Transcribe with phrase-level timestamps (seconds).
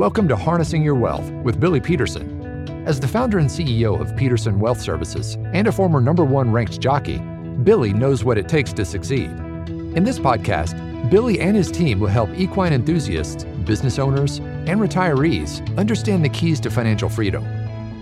[0.00, 2.86] Welcome to Harnessing Your Wealth with Billy Peterson.
[2.86, 6.80] As the founder and CEO of Peterson Wealth Services and a former number one ranked
[6.80, 7.18] jockey,
[7.64, 9.28] Billy knows what it takes to succeed.
[9.28, 10.72] In this podcast,
[11.10, 16.60] Billy and his team will help equine enthusiasts, business owners, and retirees understand the keys
[16.60, 17.44] to financial freedom.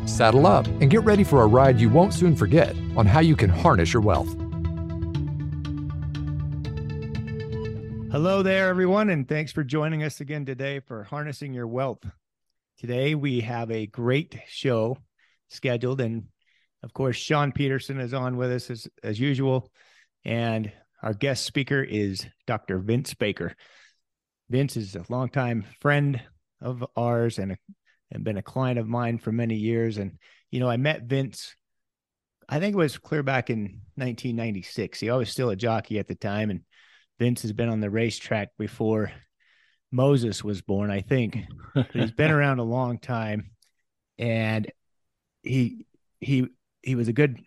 [0.06, 3.34] Saddle up and get ready for a ride you won't soon forget on how you
[3.34, 4.36] can harness your wealth.
[8.20, 12.04] Hello there, everyone, and thanks for joining us again today for Harnessing Your Wealth.
[12.80, 14.98] Today, we have a great show
[15.46, 16.24] scheduled, and
[16.82, 19.70] of course, Sean Peterson is on with us as, as usual.
[20.24, 22.80] And our guest speaker is Dr.
[22.80, 23.54] Vince Baker.
[24.50, 26.20] Vince is a longtime friend
[26.60, 27.56] of ours and, a,
[28.10, 29.96] and been a client of mine for many years.
[29.96, 30.18] And,
[30.50, 31.54] you know, I met Vince,
[32.48, 34.98] I think it was clear back in 1996.
[34.98, 36.50] He was still a jockey at the time.
[36.50, 36.62] And
[37.18, 39.10] Vince has been on the racetrack before
[39.90, 41.38] Moses was born, I think.
[41.74, 43.50] But he's been around a long time,
[44.18, 44.70] and
[45.42, 45.86] he
[46.20, 46.48] he
[46.82, 47.38] he was a good.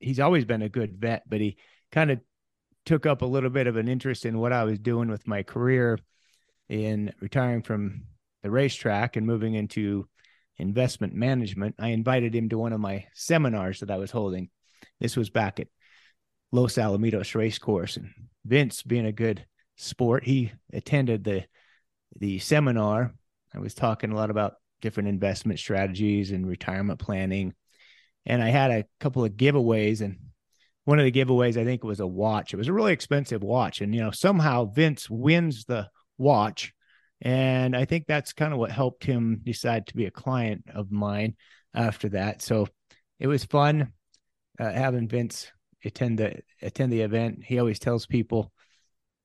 [0.00, 1.56] He's always been a good vet, but he
[1.92, 2.20] kind of
[2.84, 5.42] took up a little bit of an interest in what I was doing with my
[5.42, 5.98] career
[6.68, 8.04] in retiring from
[8.42, 10.08] the racetrack and moving into
[10.58, 11.76] investment management.
[11.78, 14.50] I invited him to one of my seminars that I was holding.
[15.00, 15.68] This was back at
[16.52, 17.98] Los Alamitos race course.
[18.46, 19.44] Vince, being a good
[19.76, 21.44] sport, he attended the
[22.18, 23.14] the seminar.
[23.54, 27.54] I was talking a lot about different investment strategies and retirement planning.
[28.24, 30.18] And I had a couple of giveaways and
[30.84, 32.52] one of the giveaways I think was a watch.
[32.52, 33.80] It was a really expensive watch.
[33.80, 36.72] And you know, somehow Vince wins the watch.
[37.22, 40.90] And I think that's kind of what helped him decide to be a client of
[40.90, 41.36] mine
[41.74, 42.42] after that.
[42.42, 42.68] So
[43.18, 43.92] it was fun
[44.58, 45.50] uh, having Vince
[45.86, 48.52] attend the attend the event, he always tells people,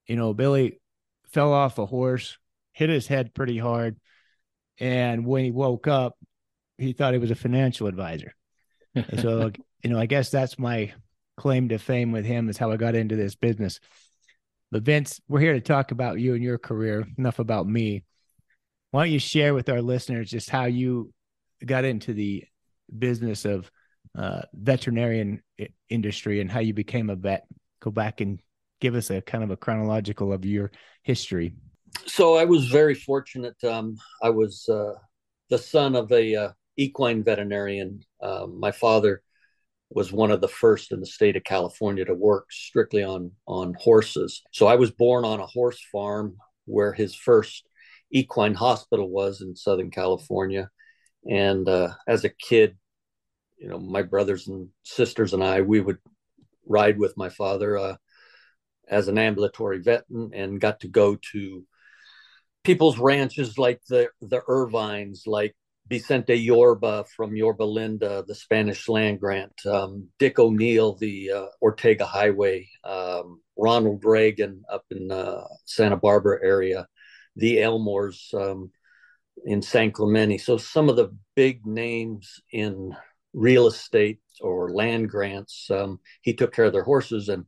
[0.07, 0.79] you know, Billy
[1.27, 2.37] fell off a horse,
[2.73, 3.97] hit his head pretty hard,
[4.79, 6.17] and when he woke up,
[6.77, 8.33] he thought he was a financial advisor.
[9.19, 9.51] so,
[9.83, 10.93] you know, I guess that's my
[11.37, 13.79] claim to fame with him is how I got into this business.
[14.71, 17.05] But Vince, we're here to talk about you and your career.
[17.17, 18.03] Enough about me.
[18.91, 21.13] Why don't you share with our listeners just how you
[21.65, 22.45] got into the
[22.97, 23.71] business of
[24.17, 25.41] uh, veterinarian
[25.89, 27.45] industry and how you became a vet.
[27.81, 28.39] Go back and
[28.79, 30.71] give us a kind of a chronological of your
[31.03, 31.53] history.
[32.05, 33.61] So I was very fortunate.
[33.63, 34.93] Um, I was uh,
[35.49, 38.01] the son of a uh, equine veterinarian.
[38.21, 39.21] Um, my father
[39.89, 43.75] was one of the first in the state of California to work strictly on on
[43.79, 44.41] horses.
[44.51, 47.67] So I was born on a horse farm where his first
[48.11, 50.69] equine hospital was in Southern California.
[51.29, 52.77] And uh, as a kid,
[53.61, 55.99] you know, my brothers and sisters and I, we would
[56.67, 57.95] ride with my father uh,
[58.89, 61.63] as an ambulatory vet and, and got to go to
[62.63, 65.55] people's ranches like the the Irvines, like
[65.87, 72.05] Vicente Yorba from Yorba Linda, the Spanish land grant, um, Dick O'Neill, the uh, Ortega
[72.05, 76.87] Highway, um, Ronald Reagan up in uh, Santa Barbara area,
[77.35, 78.71] the Elmores um,
[79.45, 80.39] in San Clemente.
[80.39, 82.95] So some of the big names in
[83.33, 85.69] real estate or land grants.
[85.69, 87.45] Um, he took care of their horses, and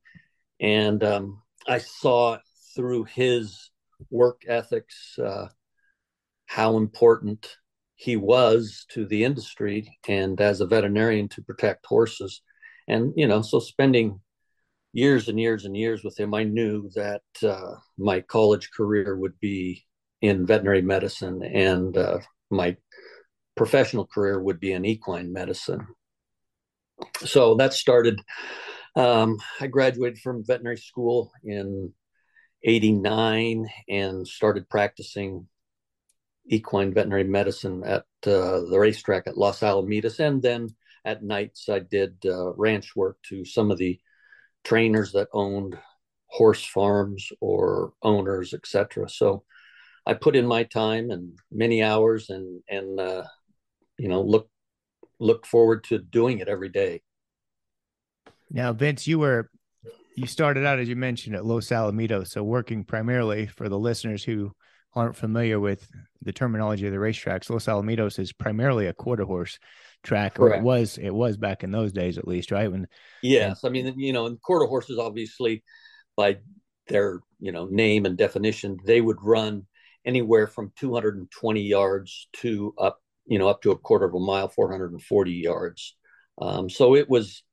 [0.59, 2.37] and um, I saw
[2.75, 3.71] through his
[4.09, 5.47] work ethics uh,
[6.45, 7.57] how important
[7.95, 12.41] he was to the industry and as a veterinarian to protect horses.
[12.87, 14.19] And you know, so spending
[14.93, 19.39] years and years and years with him, I knew that uh, my college career would
[19.39, 19.85] be
[20.21, 22.77] in veterinary medicine, and uh, my
[23.55, 25.87] professional career would be in equine medicine.
[27.25, 28.21] So that started.
[28.95, 31.93] Um, I graduated from veterinary school in
[32.63, 35.47] 89 and started practicing
[36.45, 40.19] equine veterinary medicine at uh, the racetrack at Los Alamitos.
[40.19, 40.69] And then
[41.05, 43.99] at nights, I did uh, ranch work to some of the
[44.63, 45.77] trainers that owned
[46.27, 49.09] horse farms or owners, etc.
[49.09, 49.43] So
[50.05, 53.23] I put in my time and many hours and, and uh,
[53.97, 54.49] you know look
[55.19, 57.01] look forward to doing it every day.
[58.49, 59.49] Now vince you were
[60.15, 64.23] you started out as you mentioned at los alamitos so working primarily for the listeners
[64.23, 64.51] who
[64.95, 65.87] aren't familiar with
[66.21, 69.57] the terminology of the racetracks los alamitos is primarily a quarter horse
[70.03, 70.35] track.
[70.35, 70.57] Correct.
[70.57, 72.71] or it was it was back in those days at least right?
[72.71, 72.87] When
[73.21, 75.63] yes and, i mean you know and quarter horses obviously
[76.15, 76.37] by
[76.87, 79.65] their you know name and definition they would run
[80.05, 84.49] anywhere from 220 yards to up you know, up to a quarter of a mile,
[84.49, 85.95] 440 yards.
[86.41, 87.43] Um, so it was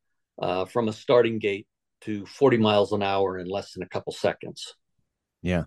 [0.40, 1.66] uh, from a starting gate
[2.02, 4.74] to 40 miles an hour in less than a couple seconds.
[5.42, 5.64] Yeah.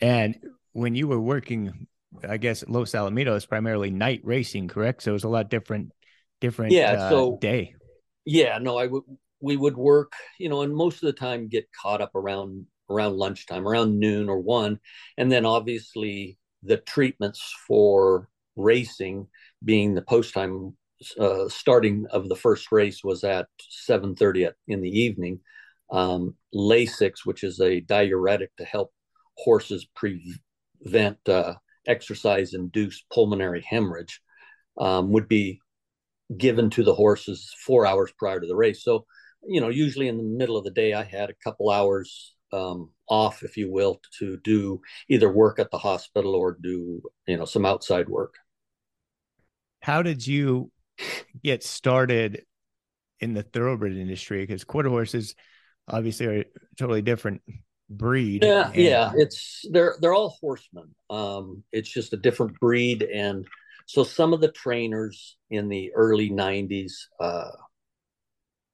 [0.00, 0.36] And
[0.72, 1.88] when you were working
[2.26, 5.02] I guess Los Alamitos primarily night racing, correct?
[5.02, 5.92] So it was a lot different,
[6.40, 7.74] different Yeah, uh, so- day.
[8.24, 9.04] Yeah, no, I would
[9.40, 13.16] we would work, you know, and most of the time get caught up around around
[13.16, 14.80] lunchtime, around noon or one,
[15.16, 19.26] and then obviously the treatments for racing
[19.64, 20.76] being the post time
[21.18, 23.46] uh, starting of the first race was at
[23.88, 25.40] 7.30 in the evening.
[25.90, 28.92] Um, lasix which is a diuretic to help
[29.38, 31.54] horses prevent uh,
[31.86, 34.20] exercise induced pulmonary hemorrhage
[34.78, 35.60] um, would be
[36.36, 38.84] given to the horses four hours prior to the race.
[38.84, 39.06] So
[39.46, 42.90] you know usually in the middle of the day i had a couple hours um,
[43.08, 47.44] off if you will to do either work at the hospital or do you know
[47.44, 48.34] some outside work
[49.88, 50.70] How did you
[51.42, 52.42] get started
[53.20, 54.42] in the thoroughbred industry?
[54.42, 55.34] Because quarter horses
[55.88, 56.44] obviously are a
[56.76, 57.40] totally different
[57.88, 58.44] breed.
[58.44, 59.12] Yeah, and- yeah.
[59.16, 60.94] It's they're they're all horsemen.
[61.08, 63.46] Um, it's just a different breed, and
[63.86, 67.48] so some of the trainers in the early '90s uh,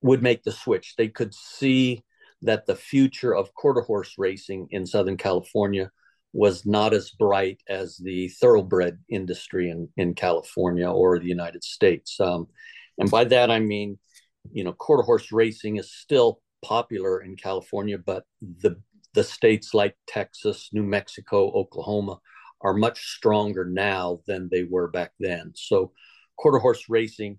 [0.02, 0.96] would make the switch.
[0.98, 2.02] They could see
[2.42, 5.92] that the future of quarter horse racing in Southern California
[6.34, 12.20] was not as bright as the thoroughbred industry in in California or the United States.
[12.20, 12.48] Um,
[12.98, 13.98] and by that I mean,
[14.52, 18.76] you know, quarter horse racing is still popular in California, but the
[19.14, 22.18] the states like Texas, New Mexico, Oklahoma
[22.60, 25.52] are much stronger now than they were back then.
[25.54, 25.92] So
[26.36, 27.38] quarter horse racing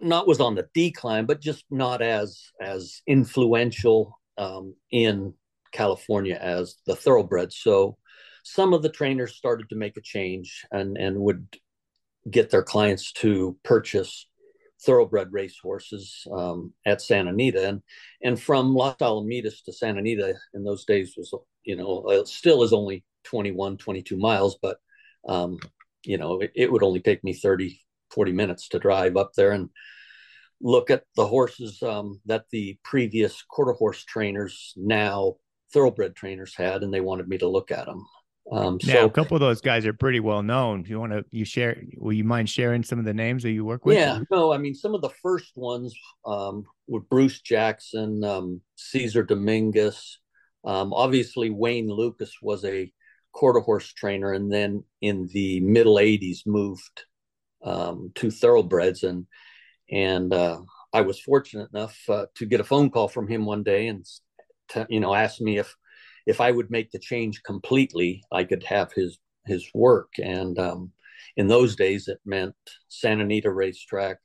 [0.00, 5.32] not was on the decline, but just not as as influential um, in
[5.74, 7.52] California as the thoroughbred.
[7.52, 7.98] So
[8.44, 11.46] some of the trainers started to make a change and and would
[12.30, 14.26] get their clients to purchase
[14.82, 17.82] thoroughbred race horses um, at Santa Anita and
[18.22, 21.34] and from Los Alamitos to Santa Anita in those days was
[21.64, 24.78] you know it still is only 21 22 miles but
[25.28, 25.58] um,
[26.04, 27.80] you know it, it would only take me 30
[28.10, 29.70] 40 minutes to drive up there and
[30.60, 35.34] look at the horses um, that the previous quarter horse trainers now
[35.72, 38.04] thoroughbred trainers had and they wanted me to look at them
[38.52, 40.84] um, Now, so a couple of those guys are pretty well known.
[40.86, 41.82] You want to, you share.
[41.96, 43.96] Will you mind sharing some of the names that you work with?
[43.96, 45.94] Yeah, no, I mean some of the first ones
[46.26, 50.18] um, were Bruce Jackson, um, Caesar Dominguez.
[50.64, 52.92] Um, obviously, Wayne Lukas was a
[53.32, 57.04] quarter horse trainer, and then in the middle '80s moved
[57.64, 59.26] um, to thoroughbreds, and
[59.90, 60.60] and uh,
[60.92, 64.04] I was fortunate enough uh, to get a phone call from him one day, and
[64.70, 65.74] to, you know asked me if
[66.26, 70.92] if I would make the change completely, I could have his his work, and um,
[71.36, 72.54] in those days it meant
[72.88, 74.18] Santa Anita Racetrack,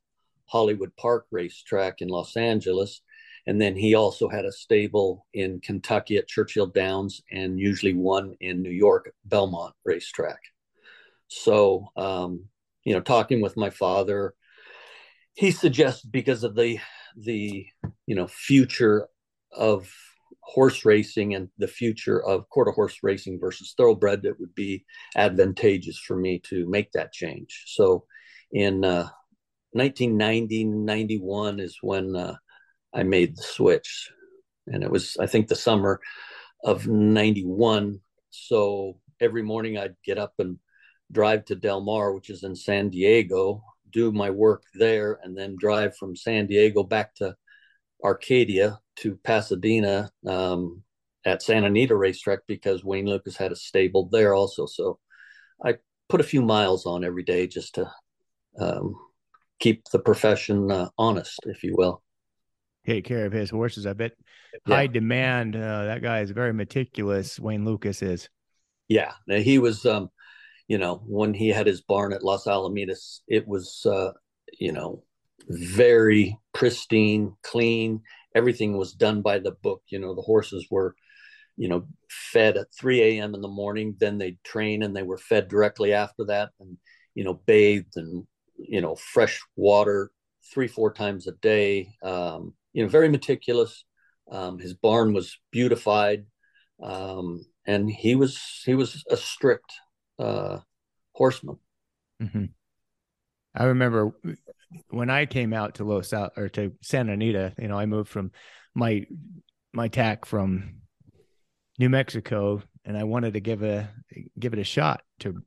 [0.46, 3.02] Hollywood Park Racetrack in Los Angeles,
[3.48, 8.36] and then he also had a stable in Kentucky at Churchill Downs, and usually one
[8.40, 10.40] in New York Belmont Racetrack.
[11.28, 12.46] So, um,
[12.84, 14.34] you know, talking with my father,
[15.34, 16.80] he suggested because of the
[17.16, 17.66] the
[18.06, 19.08] you know future
[19.52, 19.92] of
[20.50, 24.84] horse racing and the future of quarter horse racing versus thoroughbred, it would be
[25.16, 27.66] advantageous for me to make that change.
[27.68, 28.06] So
[28.52, 29.10] in uh,
[29.74, 32.36] 1990, 91 is when uh,
[32.94, 34.10] I made the switch.
[34.66, 36.00] And it was, I think, the summer
[36.64, 38.00] of 91.
[38.32, 40.58] So every morning I'd get up and
[41.12, 45.58] drive to Del Mar, which is in San Diego, do my work there, and then
[45.60, 47.36] drive from San Diego back to
[48.04, 50.82] Arcadia to Pasadena um,
[51.26, 54.66] at Santa Anita Racetrack because Wayne Lukas had a stable there also.
[54.66, 55.00] So
[55.64, 55.76] I
[56.08, 57.92] put a few miles on every day just to
[58.60, 58.96] um,
[59.60, 62.02] keep the profession uh, honest, if you will.
[62.86, 63.86] Take care of his horses.
[63.86, 64.14] I bet
[64.66, 64.76] Yeah.
[64.76, 65.56] high demand.
[65.56, 67.40] Uh, that guy is very meticulous.
[67.40, 68.30] Wayne Lukas is.
[68.88, 70.10] Yeah, he was, um,
[70.68, 74.12] you know, when he had his barn at Los Alamitos, it was, uh,
[74.60, 75.04] you know,
[75.48, 78.02] very pristine, clean.
[78.36, 79.82] Everything was done by the book.
[79.88, 80.96] You know, the horses were,
[81.58, 83.36] you know, fed at 3 a.m.
[83.36, 83.96] in the morning.
[84.00, 86.78] Then they'd train and they were fed directly after that and,
[87.16, 88.26] you know, bathed and,
[88.58, 90.12] you know, fresh water
[90.54, 91.94] three, four times a day.
[92.04, 93.84] Um, you know, very meticulous.
[94.32, 96.26] Um, his barn was beautified.
[96.82, 99.72] Um, and he was he was a strict
[100.18, 100.60] uh,
[101.14, 101.58] horseman.
[102.20, 102.46] hmm
[103.56, 104.14] I remember
[104.90, 107.54] when I came out to Los Al or to Santa Anita.
[107.58, 108.32] You know, I moved from
[108.76, 109.06] my
[109.74, 110.82] my tack from
[111.78, 113.90] New Mexico, and I wanted to give a
[114.38, 115.44] give it a shot to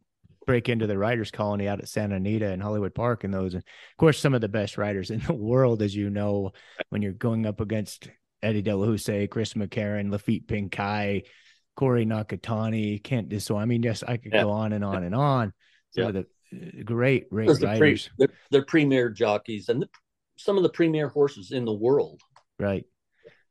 [0.47, 3.55] break into the writers colony out at Santa Anita and Hollywood Park and those.
[3.55, 6.53] And of course, some of the best writers in the world, as you know,
[6.91, 8.09] when you're going up against
[8.43, 11.23] Eddie Delahoussaye, Chris McCarron, Laffit Pincay,
[11.77, 14.43] Corey Nakatani, Kent So I mean, yes, I could yeah.
[14.43, 15.53] go on and on and on.
[15.93, 16.09] Some yeah.
[16.09, 16.27] of the
[16.85, 17.59] great, great riders.
[17.61, 19.89] The pre, they're, they're, premier jockeys and the,
[20.37, 22.21] some of the premier horses in the world.
[22.59, 22.85] Right,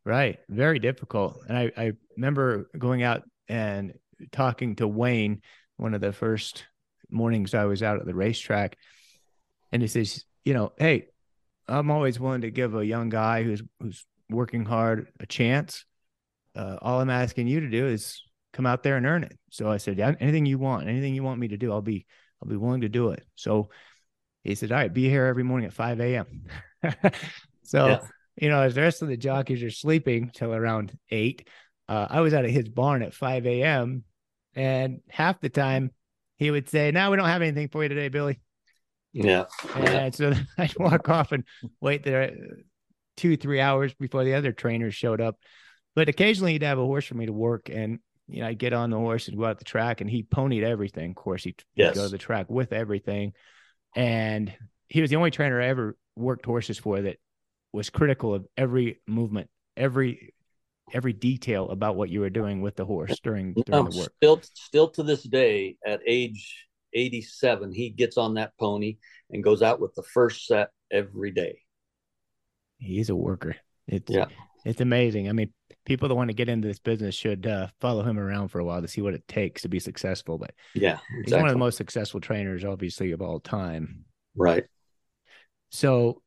[0.05, 0.39] right.
[0.49, 1.41] Very difficult.
[1.47, 3.93] And I, I remember going out and
[4.31, 5.41] talking to Wayne
[5.77, 6.65] one of the first
[7.09, 8.77] mornings I was out at the racetrack,
[9.71, 11.07] and he says, "You know, hey,
[11.67, 15.85] I'm always willing to give a young guy who's who's working hard a chance.
[16.55, 18.21] Uh, all I'm asking you to do is
[18.53, 21.23] come out there and earn it." So I said, "Yeah, anything you want, anything you
[21.23, 22.05] want me to do, I'll be
[22.41, 23.69] I'll be willing to do it." So
[24.43, 26.43] he said, "All right, be here every morning at 5 a.m."
[27.63, 27.99] so yeah.
[28.35, 31.47] you know, as the rest of the jockeys are sleeping till around eight,
[31.87, 34.03] uh, I was out of his barn at 5 a.m.
[34.55, 35.91] and half the time
[36.37, 38.39] he would say, "No, we don't have anything for you today, Billy."
[39.13, 39.45] Yeah.
[39.75, 41.43] And so I'd walk off and
[41.79, 42.33] wait there
[43.17, 45.37] two, three hours before the other trainers showed up.
[45.95, 47.99] But occasionally he'd have a horse for me to work and
[48.31, 50.63] you know, I'd get on the horse and go out the track and he ponied
[50.63, 51.11] everything.
[51.11, 51.95] Of course, he'd yes.
[51.95, 53.33] go to the track with everything.
[53.95, 54.53] And
[54.87, 57.17] he was the only trainer I ever worked horses for that
[57.73, 60.33] was critical of every movement, every
[60.93, 64.13] every detail about what you were doing with the horse during, during the work.
[64.17, 68.97] Still still to this day at age 87, he gets on that pony
[69.29, 71.59] and goes out with the first set every day.
[72.77, 73.55] He's a worker.
[73.87, 74.25] It's yeah.
[74.65, 75.29] It's amazing.
[75.29, 75.53] I mean,
[75.85, 78.65] people that want to get into this business should uh, follow him around for a
[78.65, 80.37] while to see what it takes to be successful.
[80.37, 81.23] But yeah, exactly.
[81.23, 84.05] he's one of the most successful trainers, obviously, of all time.
[84.35, 84.65] Right.
[85.69, 86.21] So,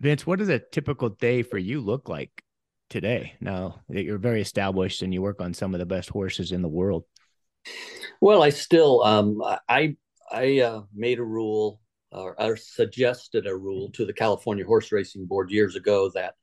[0.00, 2.30] Vince, what does a typical day for you look like
[2.90, 3.34] today?
[3.40, 6.62] Now that you're very established and you work on some of the best horses in
[6.62, 7.04] the world.
[8.20, 9.96] Well, I still um, I
[10.30, 11.80] I uh, made a rule
[12.12, 16.34] or, or suggested a rule to the California Horse Racing Board years ago that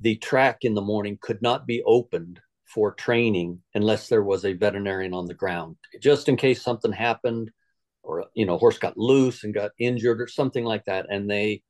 [0.00, 4.52] the track in the morning could not be opened for training unless there was a
[4.52, 7.50] veterinarian on the ground, just in case something happened
[8.02, 11.62] or you know horse got loose and got injured or something like that, and they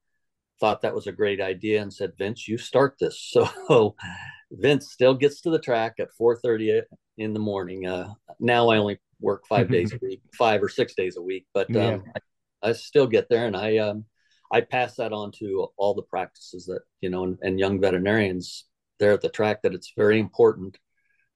[0.60, 3.34] thought that was a great idea and said, Vince, you start this.
[3.66, 3.94] So
[4.50, 6.82] Vince still gets to the track at 4:30
[7.18, 7.86] in the morning.
[7.86, 11.46] Uh, now I only work five days a week, five or six days a week,
[11.52, 11.98] but um, yeah.
[12.62, 14.04] I, I, still get there and I um,
[14.54, 18.66] I pass that on to all the practices that you know and, and young veterinarians
[19.00, 20.78] there at the track that it's very important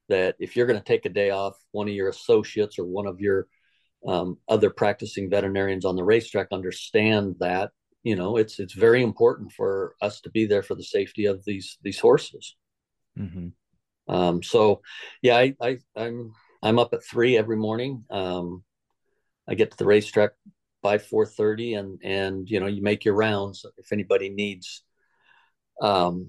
[0.08, 3.06] that if you're going to take a day off, one of your associates or one
[3.06, 3.48] of your
[4.06, 7.72] um, other practicing veterinarians on the racetrack understand that
[8.04, 11.44] you know it's it's very important for us to be there for the safety of
[11.44, 12.54] these these horses.
[13.18, 13.48] Mm-hmm.
[14.14, 14.80] Um, so,
[15.22, 16.32] yeah, I, I I'm
[16.62, 18.04] I'm up at three every morning.
[18.10, 18.62] Um,
[19.48, 20.30] I get to the racetrack
[20.82, 24.82] by four thirty, and and you know you make your rounds if anybody needs,
[25.82, 26.26] um,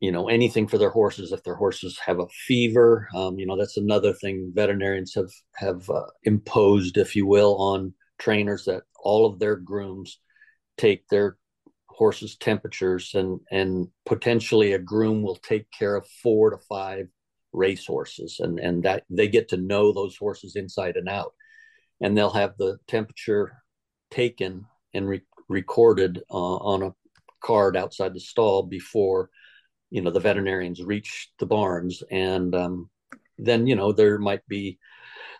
[0.00, 1.32] you know anything for their horses.
[1.32, 5.88] If their horses have a fever, um, you know that's another thing veterinarians have have
[5.90, 10.18] uh, imposed, if you will, on trainers that all of their grooms
[10.76, 11.36] take their
[11.88, 17.08] horses' temperatures, and and potentially a groom will take care of four to five
[17.52, 21.32] race horses, and and that they get to know those horses inside and out,
[22.04, 23.62] and they'll have the temperature
[24.10, 26.94] taken and re- recorded uh, on a
[27.42, 29.30] card outside the stall before
[29.90, 32.90] you know the veterinarians reach the barns and um,
[33.38, 34.78] then you know there might be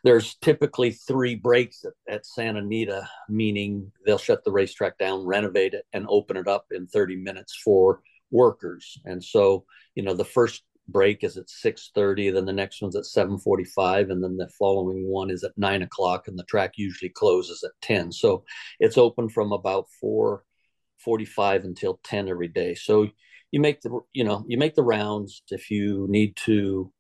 [0.04, 5.73] there's typically three breaks at, at, Santa Anita, meaning they'll shut the racetrack down, renovate
[5.73, 8.99] it, and open it up in 30 minutes for workers.
[9.06, 13.05] And so, you know, the first break is at 6.30, then the next one's at
[13.05, 17.62] 7.45, and then the following one is at 9 o'clock, and the track usually closes
[17.64, 18.12] at 10.
[18.12, 18.45] So
[18.81, 22.75] it's open from about 4.45 until 10 every day.
[22.75, 23.09] So
[23.50, 26.93] you make the, you know, you make the rounds if you need to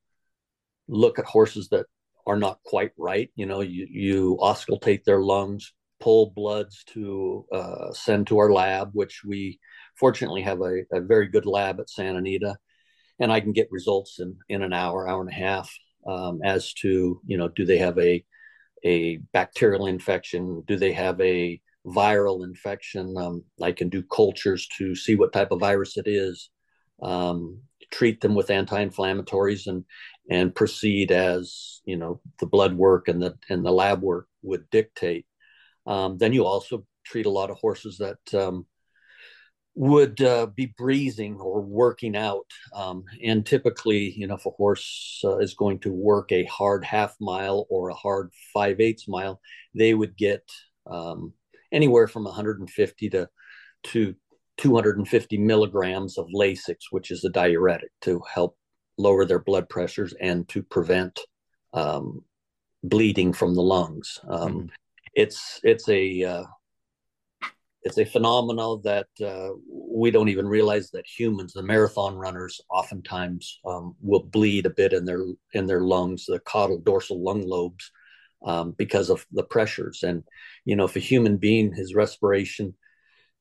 [0.88, 1.86] look at horses that
[2.26, 3.30] are not quite right.
[3.34, 8.90] You know, you, you auscultate their lungs, pull bloods to uh, send to our lab,
[8.92, 9.58] which we
[9.98, 12.56] fortunately have a, a, very good lab at Santa Anita,
[13.20, 15.70] and I can get results in in an hour, hour and a half
[16.06, 18.24] um, as to you know do they have a
[18.84, 23.14] a bacterial infection, do they have a viral infection?
[23.16, 26.50] Um, I can do cultures to see what type of virus it is.
[27.02, 29.84] Um, treat them with anti-inflammatories and
[30.30, 34.68] and proceed as you know the blood work and the and the lab work would
[34.70, 35.26] dictate.
[35.86, 38.66] Um, then you also treat a lot of horses that um,
[39.74, 42.46] would uh, be breathing or working out.
[42.72, 46.84] Um, and typically, you know, if a horse uh, is going to work a hard
[46.84, 49.40] half mile or a hard five eighths mile,
[49.74, 50.48] they would get
[50.86, 51.32] um,
[51.72, 53.28] anywhere from 150 to
[53.84, 54.14] to
[54.56, 58.56] 250 milligrams of Lasix, which is a diuretic to help
[58.96, 61.18] lower their blood pressures and to prevent
[61.72, 62.24] um,
[62.84, 64.20] bleeding from the lungs.
[64.28, 64.66] Um, mm-hmm.
[65.14, 66.44] It's it's a uh,
[67.84, 73.60] it's a phenomenon that uh, we don't even realize that humans, the marathon runners, oftentimes
[73.66, 75.22] um, will bleed a bit in their
[75.52, 77.90] in their lungs, the caudal dorsal lung lobes,
[78.44, 80.02] um, because of the pressures.
[80.02, 80.24] And
[80.64, 82.74] you know, if a human being, his respiration,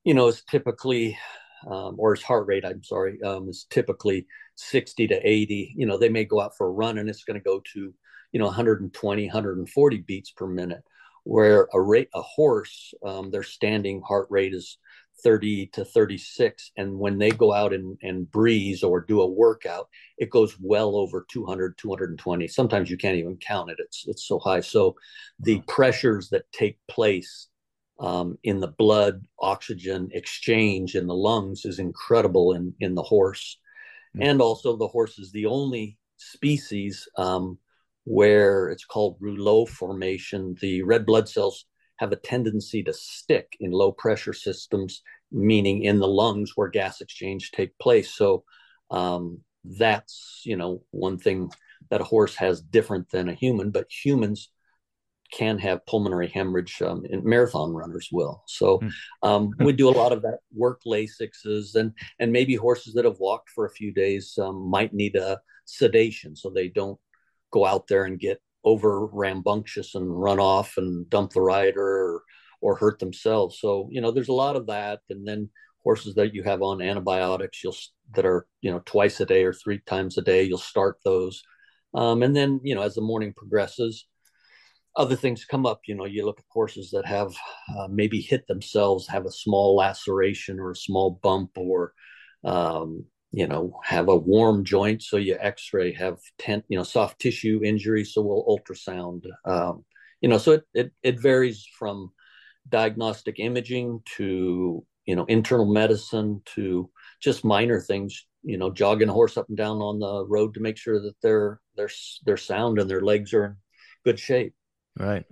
[0.03, 1.17] you know, is typically
[1.65, 5.73] um, or his heart rate, I'm sorry, um, is typically 60 to 80.
[5.77, 7.93] You know, they may go out for a run and it's going to go to,
[8.33, 10.83] you know, 120, 140 beats per minute.
[11.23, 14.77] Where a rate, a horse, um, their standing heart rate is
[15.23, 16.71] 30 to 36.
[16.77, 19.87] And when they go out and, and breeze or do a workout,
[20.17, 22.47] it goes well over 200, 220.
[22.47, 23.77] Sometimes you can't even count it.
[23.79, 24.59] It's, it's so high.
[24.59, 24.95] So
[25.39, 27.47] the pressures that take place
[27.99, 33.59] um, in the blood oxygen exchange in the lungs is incredible in, in the horse.
[34.15, 34.29] Mm-hmm.
[34.29, 37.57] And also, the horse is the only species um,
[38.05, 40.55] where it's called rouleau formation.
[40.61, 41.65] The red blood cells
[41.97, 47.01] have a tendency to stick in low pressure systems, meaning in the lungs where gas
[47.01, 48.13] exchange take place.
[48.13, 48.43] So
[48.91, 51.49] um, that's you know one thing
[51.89, 54.49] that a horse has different than a human, but humans
[55.31, 58.43] can have pulmonary hemorrhage, um, and marathon runners will.
[58.47, 58.87] So hmm.
[59.23, 63.19] um, we do a lot of that work Lasixes and and maybe horses that have
[63.19, 66.99] walked for a few days um, might need a sedation so they don't
[67.53, 72.23] go out there and get over rambunctious and run off and dump the rider or,
[72.61, 73.59] or hurt themselves.
[73.59, 75.49] So you know there's a lot of that, and then
[75.83, 77.75] horses that you have on antibiotics you'll
[78.15, 81.43] that are you know twice a day or three times a day you'll start those
[81.93, 84.05] um, and then you know as the morning progresses
[84.95, 85.81] other things come up.
[85.87, 87.33] You know, you look at horses that have
[87.77, 91.93] uh, maybe hit themselves, have a small laceration or a small bump, or
[92.43, 95.01] um, you know, have a warm joint.
[95.01, 98.05] So you X-ray, have tent, you know, soft tissue injury.
[98.05, 99.25] So we'll ultrasound.
[99.43, 99.83] Um,
[100.21, 102.11] you know, so it, it it varies from
[102.69, 106.89] diagnostic imaging to you know internal medicine to
[107.21, 110.61] just minor things you know jogging a horse up and down on the road to
[110.61, 111.89] make sure that they're they're
[112.25, 113.55] they're sound and their legs are in
[114.05, 114.53] good shape
[114.97, 115.25] Right.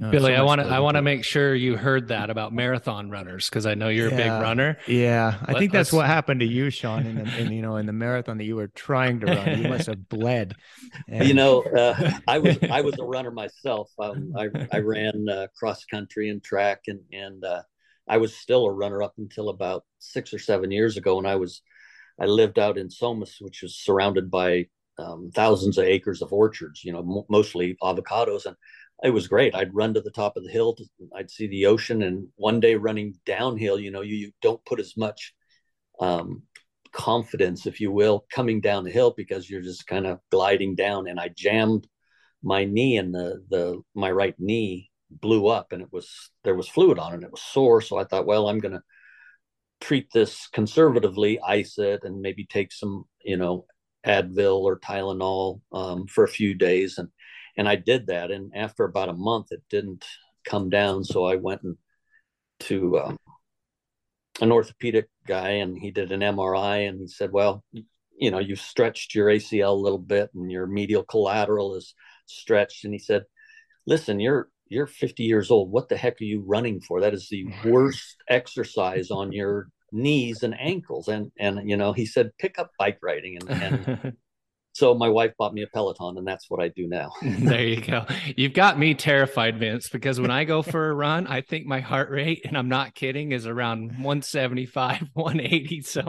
[0.00, 2.54] No, Billy, so I want to I want to make sure you heard that about
[2.54, 4.78] marathon runners because I know you're yeah, a big runner.
[4.86, 7.84] Yeah, I think that's what happened to you, Sean, in, the, in you know in
[7.84, 9.62] the marathon that you were trying to run.
[9.62, 10.54] You must have bled.
[11.06, 11.28] And...
[11.28, 13.90] You know, uh, I was I was a runner myself.
[13.98, 17.60] Um, I I ran uh, cross country and track, and and uh,
[18.08, 21.36] I was still a runner up until about six or seven years ago, and I
[21.36, 21.60] was
[22.18, 26.86] I lived out in Somis, which is surrounded by um, thousands of acres of orchards.
[26.86, 28.56] You know, m- mostly avocados and
[29.02, 29.54] it was great.
[29.54, 30.74] I'd run to the top of the hill.
[30.74, 30.84] To,
[31.16, 32.02] I'd see the ocean.
[32.02, 35.34] And one day running downhill, you know, you, you don't put as much
[36.00, 36.42] um,
[36.92, 41.08] confidence, if you will, coming down the hill because you're just kind of gliding down.
[41.08, 41.86] And I jammed
[42.42, 46.68] my knee and the, the, my right knee blew up and it was, there was
[46.68, 47.16] fluid on it.
[47.16, 47.80] And it was sore.
[47.80, 48.82] So I thought, well, I'm going to
[49.80, 53.64] treat this conservatively, ice it, and maybe take some, you know,
[54.06, 56.98] Advil or Tylenol um, for a few days.
[56.98, 57.08] And
[57.56, 58.30] and I did that.
[58.30, 60.04] And after about a month, it didn't
[60.44, 61.04] come down.
[61.04, 61.76] So I went and
[62.60, 63.18] to um,
[64.40, 68.60] an orthopedic guy, and he did an MRI, and he said, "Well, you know, you've
[68.60, 71.94] stretched your ACL a little bit, and your medial collateral is
[72.26, 73.24] stretched." And he said,
[73.86, 75.72] "Listen, you're you're 50 years old.
[75.72, 77.00] What the heck are you running for?
[77.00, 82.06] That is the worst exercise on your knees and ankles." And and you know, he
[82.06, 84.16] said, "Pick up bike riding." And, and
[84.72, 87.10] so my wife bought me a Peloton, and that's what I do now.
[87.22, 88.06] there you go.
[88.36, 91.80] You've got me terrified, Vince, because when I go for a run, I think my
[91.80, 95.82] heart rate, and I'm not kidding, is around 175, 180.
[95.82, 96.02] So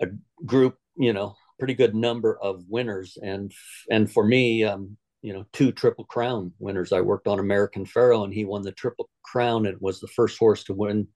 [0.00, 0.06] a
[0.44, 3.52] group, you know, pretty good number of winners, and
[3.90, 6.92] and for me, um, you know, two Triple Crown winners.
[6.92, 10.38] I worked on American Pharoah, and he won the Triple Crown and was the first
[10.38, 11.08] horse to win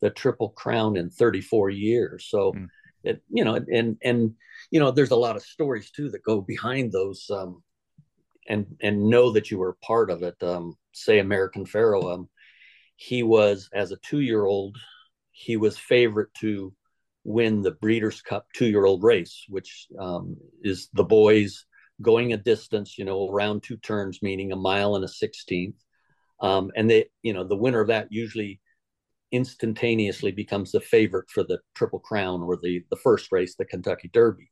[0.00, 2.26] the Triple Crown in 34 years.
[2.28, 2.68] So, mm.
[3.04, 4.34] it, you know, and and
[4.70, 7.62] you know, there's a lot of stories too that go behind those, um,
[8.48, 10.42] and and know that you were part of it.
[10.42, 12.28] Um, say American Pharoah, um,
[12.96, 14.76] he was as a two year old,
[15.32, 16.72] he was favorite to
[17.24, 21.66] win the Breeders' Cup two year old race, which um, is the boys
[22.02, 25.76] going a distance, you know, around two turns, meaning a mile and a sixteenth.
[26.40, 28.60] Um, and they, you know, the winner of that usually
[29.32, 34.10] instantaneously becomes the favorite for the Triple Crown or the the first race, the Kentucky
[34.12, 34.50] Derby.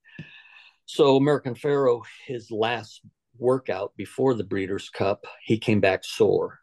[0.86, 3.02] So American Pharoah, his last
[3.38, 6.58] workout before the Breeders' Cup, he came back sore,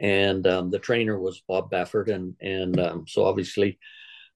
[0.00, 3.78] and um, the trainer was Bob Baffert, and and um, so obviously.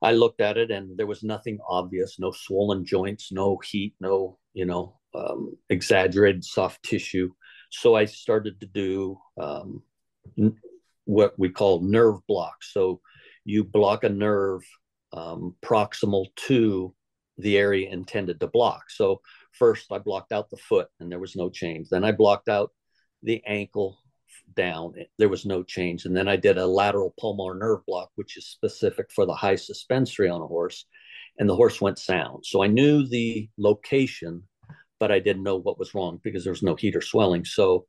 [0.00, 4.38] I looked at it and there was nothing obvious, no swollen joints, no heat, no,
[4.52, 7.30] you know, um, exaggerated soft tissue.
[7.70, 9.82] So I started to do um,
[11.04, 12.72] what we call nerve blocks.
[12.72, 13.00] So
[13.44, 14.62] you block a nerve
[15.12, 16.94] um, proximal to
[17.38, 18.90] the area intended to block.
[18.90, 19.20] So
[19.52, 21.88] first I blocked out the foot and there was no change.
[21.88, 22.72] Then I blocked out
[23.22, 23.98] the ankle
[24.54, 24.94] down.
[25.18, 26.04] There was no change.
[26.04, 29.56] And then I did a lateral palmar nerve block, which is specific for the high
[29.56, 30.84] suspensory on a horse.
[31.38, 32.44] And the horse went sound.
[32.44, 34.42] So I knew the location,
[34.98, 37.44] but I didn't know what was wrong because there was no heat or swelling.
[37.44, 37.86] So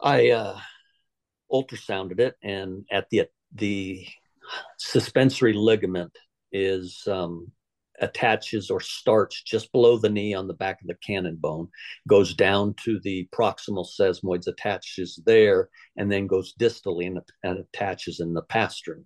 [0.00, 0.58] I uh,
[1.50, 4.06] ultrasounded it, and at the the
[4.78, 6.16] suspensory ligament
[6.52, 7.50] is um,
[8.00, 11.68] attaches or starts just below the knee on the back of the cannon bone,
[12.08, 18.20] goes down to the proximal sesamoids, attaches there, and then goes distally and, and attaches
[18.20, 19.04] in the pastern.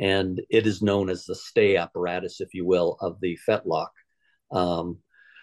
[0.00, 3.88] And it is known as the stay apparatus, if you will, of the fetlock.
[4.52, 4.98] Um,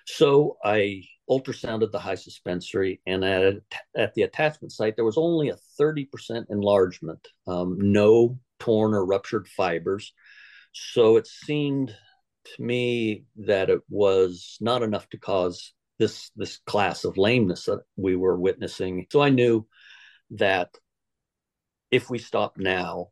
[0.06, 3.56] so I ultrasounded the high suspensory, and at,
[3.96, 9.48] at the attachment site, there was only a 30% enlargement, um, no torn or ruptured
[9.48, 10.13] fibers.
[10.72, 11.96] So it seemed
[12.56, 17.82] to me that it was not enough to cause this this class of lameness that
[17.96, 19.08] we were witnessing.
[19.12, 19.65] So I knew
[20.32, 20.70] that
[21.89, 23.10] if we stopped now,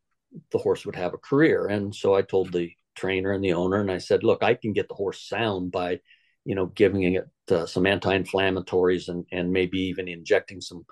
[0.52, 1.68] the horse would have a career.
[1.68, 4.74] And so I told the trainer and the owner, and I said, "Look, I can
[4.74, 6.02] get the horse sound by
[6.46, 10.86] you know, giving it uh, some anti-inflammatories and and maybe even injecting some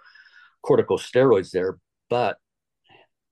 [0.66, 1.78] corticosteroids there,
[2.10, 2.38] but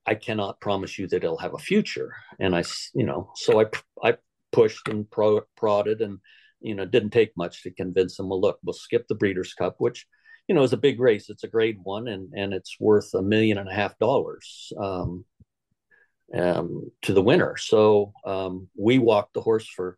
[0.05, 2.13] I cannot promise you that it'll have a future.
[2.39, 2.63] And I,
[2.95, 3.65] you know, so I
[4.03, 4.17] I
[4.51, 6.19] pushed and pro, prodded and
[6.61, 8.29] you know didn't take much to convince them.
[8.29, 10.05] Well, look, we'll skip the Breeders' Cup, which
[10.47, 11.29] you know is a big race.
[11.29, 14.71] It's a Grade One, and and it's worth a million and a half dollars.
[14.79, 15.25] Um,
[16.37, 17.57] um, to the winner.
[17.57, 19.97] So um, we walked the horse for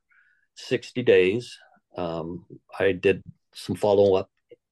[0.55, 1.57] 60 days.
[1.97, 2.45] Um,
[2.79, 3.23] I did
[3.53, 4.29] some follow up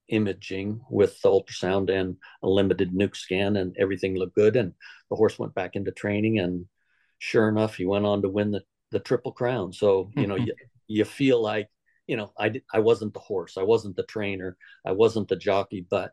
[0.07, 4.55] imaging with the ultrasound and a limited nuke scan, and everything looked good.
[4.55, 4.73] And
[5.09, 6.65] the horse went back into training, and
[7.19, 9.73] sure enough, he went on to win the the triple crown.
[9.73, 10.45] So you know, mm-hmm.
[10.45, 10.55] you,
[10.87, 11.69] you feel like
[12.07, 15.85] you know, I I wasn't the horse, I wasn't the trainer, I wasn't the jockey,
[15.87, 16.11] but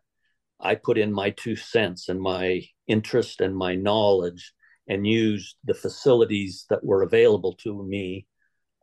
[0.60, 4.52] I put in my two cents and my interest and my knowledge
[4.88, 8.26] and used the facilities that were available to me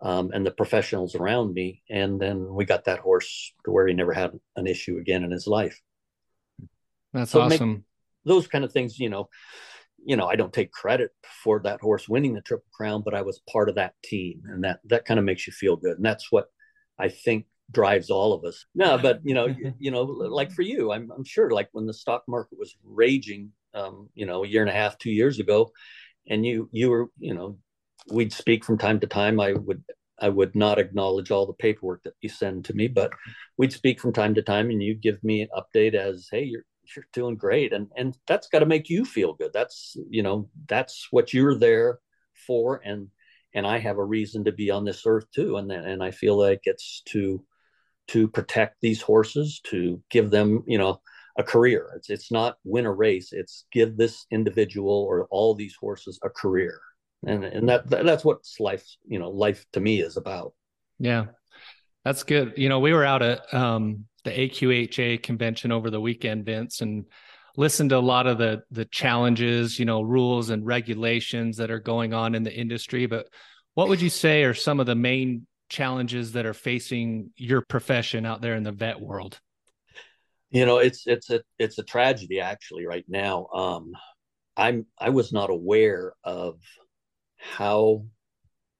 [0.03, 1.81] um, and the professionals around me.
[1.89, 5.31] And then we got that horse to where he never had an issue again in
[5.31, 5.81] his life.
[7.13, 7.85] That's so awesome.
[8.25, 9.29] those kind of things, you know,
[10.05, 11.11] you know, I don't take credit
[11.43, 14.65] for that horse winning the Triple Crown, but I was part of that team, and
[14.65, 16.47] that that kind of makes you feel good, and that's what
[16.99, 18.65] I think drives all of us.
[18.75, 21.85] No, but you know, you, you, know, like for you, I'm I'm sure, like when
[21.85, 25.39] the stock market was raging, um, you know, a year and a half, two years
[25.39, 25.71] ago,
[26.27, 27.57] and you you were, you know,
[28.09, 29.39] we'd speak from time to time.
[29.39, 29.83] I would
[30.19, 33.11] I would not acknowledge all the paperwork that you send to me, but
[33.57, 36.65] we'd speak from time to time, and you'd give me an update as, "Hey, you're
[36.95, 39.51] you're doing great," and and that's got to make you feel good.
[39.53, 41.99] That's you know that's what you're there
[42.47, 43.09] for, and
[43.53, 46.37] and I have a reason to be on this earth too, and and I feel
[46.37, 47.43] like it's to
[48.09, 51.01] to protect these horses, to give them you know
[51.37, 51.91] a career.
[51.97, 53.33] It's it's not win a race.
[53.33, 56.79] It's give this individual or all these horses a career
[57.25, 60.53] and and that that's what life you know life to me is about.
[60.99, 61.25] Yeah.
[62.05, 62.53] That's good.
[62.57, 67.05] You know we were out at um, the aqha convention over the weekend vince and
[67.55, 71.79] listened to a lot of the the challenges you know rules and regulations that are
[71.79, 73.05] going on in the industry.
[73.05, 73.27] But
[73.73, 78.25] what would you say are some of the main challenges that are facing your profession
[78.25, 79.39] out there in the vet world?
[80.51, 83.47] You know it's it's a it's a tragedy actually right now.
[83.53, 83.93] Um
[84.55, 86.59] i'm i was not aware of
[87.43, 88.05] how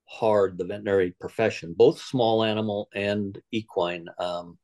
[0.06, 4.58] hard the veterinary profession, both small animal and equine, um,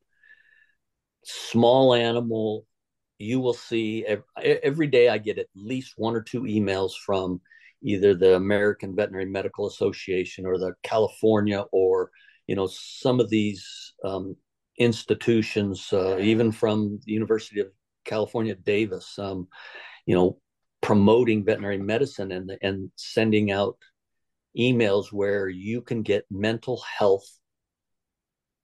[1.24, 2.66] small animal,
[3.18, 4.24] you will see every,
[4.64, 7.42] every day I get at least one or two emails from
[7.82, 12.12] either the American Veterinary Medical Association or the California or
[12.48, 14.36] you know some of these um,
[14.78, 17.68] institutions, uh, even from the University of
[18.06, 19.48] California, Davis, um,
[20.06, 20.40] you know,
[20.82, 23.78] promoting veterinary medicine and and sending out
[24.58, 27.40] emails where you can get mental health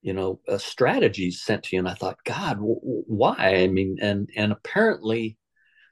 [0.01, 1.79] you know uh, strategies sent to you.
[1.79, 3.35] And i thought god w- why?
[3.37, 5.37] I mean and and apparently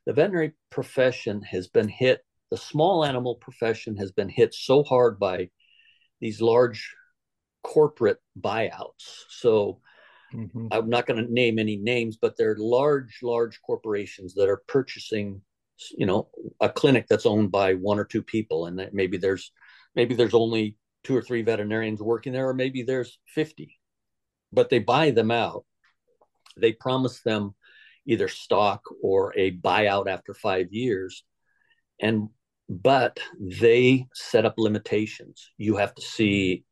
[0.06, 5.20] the veterinary profession has been hit the small animal profession has been hit so hard
[5.20, 5.50] by
[6.22, 6.96] these large
[7.64, 9.24] corporate buyouts.
[9.30, 9.80] So
[10.34, 10.68] mm-hmm.
[10.72, 15.42] i'm not going to name any names but they're large large corporations that are purchasing
[15.98, 16.30] you know
[16.60, 19.52] a clinic that's owned by one or two people and that maybe there's
[19.96, 23.78] maybe there's only two or three veterinarians working there or maybe there's 50
[24.54, 25.66] but they buy them out.
[26.56, 27.56] They promise them
[28.06, 31.24] either stock or a buyout after five years.
[32.00, 32.30] And
[32.70, 35.50] but they set up limitations.
[35.58, 36.64] You have to see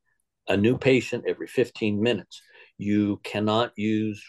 [0.48, 2.42] a new patient every 15 minutes.
[2.78, 4.24] You cannot use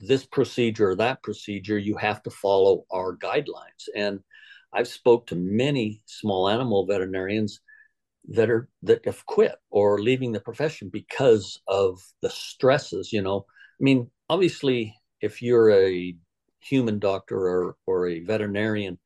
[0.00, 1.78] this procedure or that procedure.
[1.78, 3.88] You have to follow our guidelines.
[3.94, 4.20] And
[4.72, 7.60] i've spoke to many small animal veterinarians
[8.28, 13.46] that are that have quit or leaving the profession because of the stresses you know?
[13.80, 16.16] I mean obviously if you're a
[16.60, 18.98] human doctor or or a veterinarian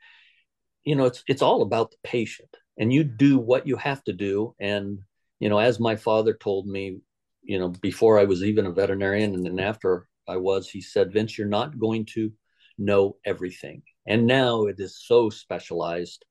[0.84, 4.12] you know it's it's all about the patient and you do what you have to
[4.12, 4.54] do.
[4.58, 5.00] And
[5.38, 6.98] you know as my father told me
[7.42, 11.12] you know before i was even a veterinarian and then after i was he said
[11.12, 12.30] vince you're not going to
[12.78, 13.82] know everything.
[14.06, 16.24] And now it is so specialized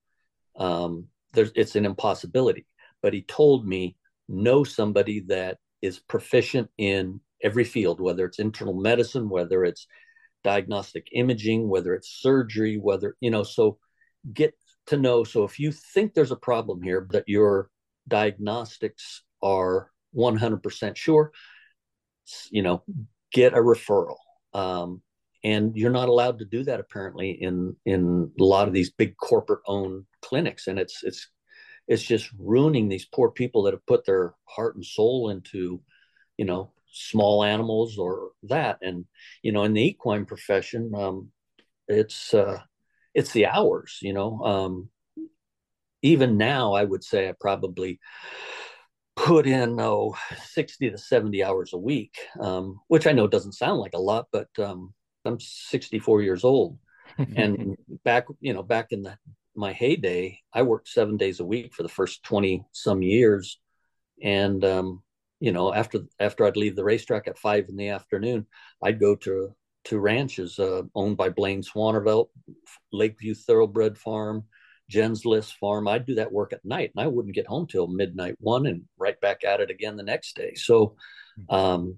[0.58, 2.66] um there's it's an impossibility
[3.02, 3.96] but he told me
[4.28, 9.88] know somebody that is proficient in every field, whether it's internal medicine, whether it's
[10.44, 13.78] diagnostic imaging, whether it's surgery, whether, you know, so
[14.34, 14.54] get
[14.88, 15.24] to know.
[15.24, 17.70] So if you think there's a problem here, that your
[18.08, 21.32] diagnostics are 100% sure,
[22.52, 22.84] you know,
[23.32, 24.18] get a referral.
[24.54, 25.02] Um,
[25.44, 29.16] and you're not allowed to do that apparently in in a lot of these big
[29.18, 31.30] corporate owned clinics and it's it's
[31.90, 35.82] it's just ruining these poor people that have put their heart and soul into
[36.38, 38.78] you know small animals or that.
[38.82, 39.06] And
[39.42, 41.32] you know in the equine profession um
[41.88, 42.60] it's uh
[43.16, 44.90] it's the hours you know um
[46.04, 48.00] even now i would say i probably
[49.16, 53.80] put in oh 60 to 70 hours a week um which i know doesn't sound
[53.80, 54.94] like a lot but um
[55.26, 56.78] i'm 64 years old.
[57.36, 57.76] And
[58.06, 59.18] back you know back in the
[59.60, 63.60] my heyday, I worked seven days a week for the first 20 some years.
[64.24, 65.04] And, um,
[65.40, 68.48] you know, after, after I'd leave the racetrack at five in the afternoon,
[68.82, 69.54] I'd go to,
[69.86, 72.30] to ranches uh, owned by Blane Schvaneveldt,
[72.94, 74.46] Lakeview Thoroughbred Farm,
[74.90, 75.88] Jen's List Farm.
[75.88, 78.84] I'd do that work at night and I wouldn't get home till midnight one and
[78.98, 80.54] right back at it again the next day.
[80.56, 80.96] So,
[81.50, 81.56] hmm.
[81.56, 81.98] um,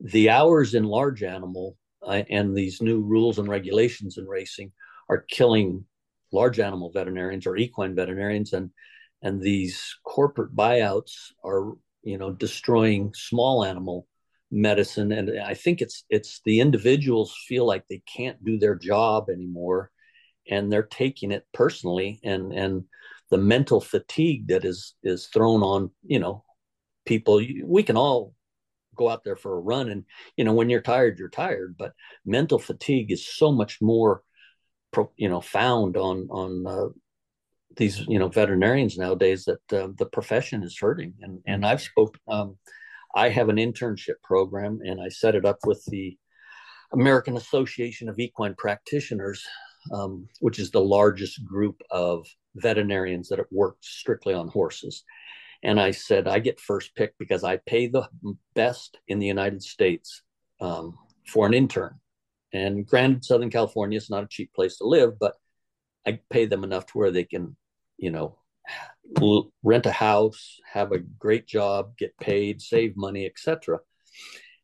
[0.00, 4.72] the hours in large animal uh, and these new rules and regulations in racing
[5.08, 5.84] are killing
[6.32, 8.70] large animal veterinarians or equine veterinarians and
[9.22, 14.06] and these corporate buyouts are you know destroying small animal
[14.50, 15.10] medicine.
[15.12, 19.90] And i think it's it's the individuals feel like they can't do their job anymore
[20.48, 22.84] and they're taking it personally and and
[23.30, 26.44] the mental fatigue that is is thrown on you know
[27.04, 27.40] people.
[27.64, 28.34] We can all
[28.96, 30.04] go out there for a run and
[30.36, 31.92] you know when you're tired you're tired but
[32.24, 34.22] mental fatigue is so much more
[35.16, 36.88] you know found on on uh,
[37.76, 41.14] these you know veterinarians nowadays that uh, the profession is hurting.
[41.20, 42.56] And and I've spoke um,
[43.14, 46.16] I have an internship program and I set it up with the
[46.92, 49.44] American Association of Equine Practitioners
[49.92, 55.04] um, which is the largest group of veterinarians that work strictly on horses.
[55.62, 58.08] And I said I get first pick because I pay the
[58.54, 60.22] best in the United States
[60.60, 60.96] um,
[61.26, 61.98] for an intern
[62.56, 65.34] and granted, Southern California is not a cheap place to live, but
[66.06, 67.56] I pay them enough to where they can,
[67.98, 68.38] you know,
[69.62, 73.78] rent a house, have a great job, get paid, save money, etc.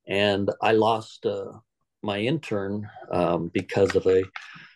[0.07, 1.53] And I lost uh,
[2.03, 4.25] my intern um, because of a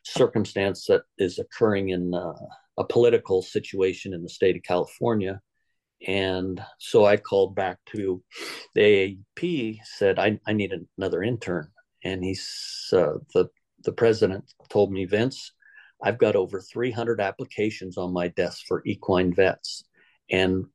[0.04, 2.34] circumstance that is occurring in uh,
[2.78, 5.40] a political situation in the state of California.
[6.06, 8.22] And so I called back to
[8.74, 11.70] the AAP, said, I, I need another intern.
[12.06, 13.48] And he's, uh, the,
[13.82, 15.52] the president told me, Vince,
[16.00, 19.82] I've got over 300 applications on my desk for equine vets.
[20.30, 20.66] And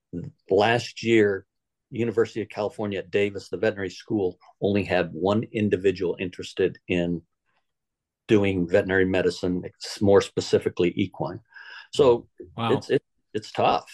[0.49, 1.45] last year,
[1.89, 7.21] University of California at Davis, the veterinary school, only had one individual interested in
[8.27, 9.63] doing veterinary medicine,
[10.01, 11.39] more specifically equine.
[11.93, 12.73] So wow.
[12.73, 13.89] it's it, it's tough.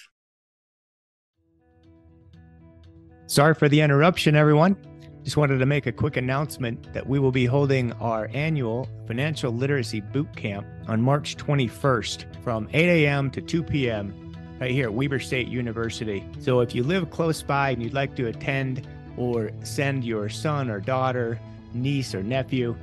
[3.28, 4.97] Sorry for the interruption, everyone.
[5.28, 9.52] Just wanted to make a quick announcement that we will be holding our annual financial
[9.52, 13.30] literacy boot camp on March 21st from 8 a.m.
[13.32, 14.34] to 2 p.m.
[14.58, 16.24] right here at Weber State University.
[16.40, 18.88] So if you live close by and you'd like to attend
[19.18, 21.38] or send your son or daughter,
[21.74, 22.78] niece or nephew,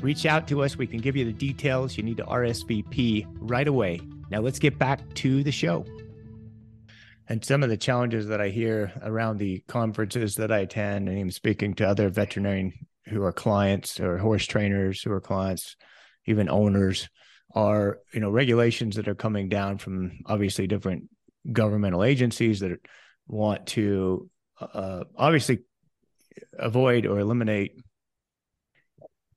[0.00, 0.78] reach out to us.
[0.78, 1.98] We can give you the details.
[1.98, 4.00] You need to RSVP right away.
[4.30, 5.84] Now let's get back to the show
[7.28, 11.18] and some of the challenges that I hear around the conferences that I attend, and
[11.18, 12.72] even speaking to other veterinarian
[13.06, 15.76] who are clients or horse trainers who are clients,
[16.26, 17.08] even owners,
[17.54, 21.08] are you know regulations that are coming down from obviously different
[21.50, 22.72] governmental agencies that
[23.26, 24.30] want to
[24.60, 25.60] uh, obviously
[26.58, 27.72] avoid or eliminate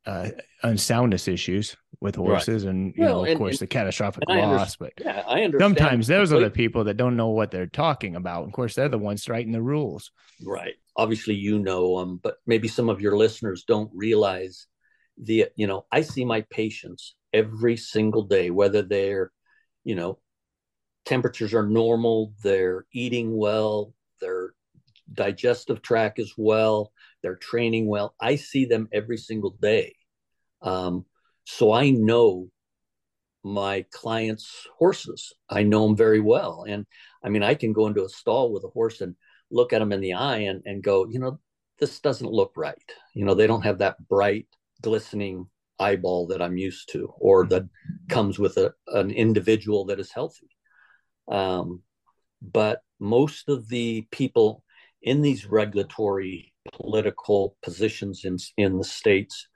[0.06, 0.30] uh,
[0.64, 2.72] unsoundness issues with horses right.
[2.72, 5.78] and you well, know of and, course and, the catastrophic loss but yeah, I understand
[5.78, 8.46] sometimes those are the people that don't know what they're talking about.
[8.46, 10.12] Of course they're the ones writing the rules.
[10.44, 10.76] Right.
[10.96, 14.68] Obviously you know them but maybe some of your listeners don't realize
[15.18, 19.32] the you know i see my patients every single day whether they're
[19.86, 20.20] you know
[21.06, 24.52] temperatures are normal they're eating well their
[25.14, 26.92] digestive tract is well
[27.26, 28.14] they're training well.
[28.22, 29.96] I see them every single day.
[30.62, 31.06] Um,
[31.46, 32.50] so I know
[33.44, 35.32] my clients' horses.
[35.50, 36.66] I know them very well.
[36.68, 36.86] And
[37.24, 39.16] I mean, I can go into a stall with a horse and
[39.52, 41.40] look at them in the eye and, and go, you know,
[41.80, 42.92] this doesn't look right.
[43.14, 44.48] You know, they don't have that bright,
[44.82, 47.68] glistening eyeball that I'm used to or that
[48.10, 50.50] comes with a, an individual that is healthy.
[51.28, 51.82] Um,
[52.42, 54.64] but most of the people
[55.04, 59.48] in these regulatory political positions in, in the states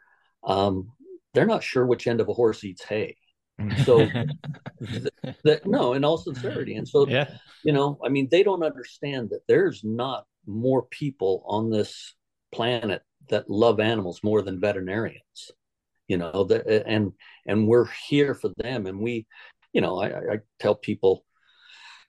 [0.44, 0.92] um,
[1.34, 3.18] they're not sure which end of a horse eats hay.
[3.86, 4.00] So
[5.44, 6.76] that no, in all sincerity.
[6.76, 7.30] And so yeah.
[7.64, 12.16] you know, I mean, they don't understand that there's not more people on this
[12.52, 15.52] planet that love animals more than veterinarians.
[16.08, 17.12] You know, that and
[17.46, 18.88] and we're here for them.
[18.88, 19.28] And we,
[19.74, 21.26] you know, I, I tell people,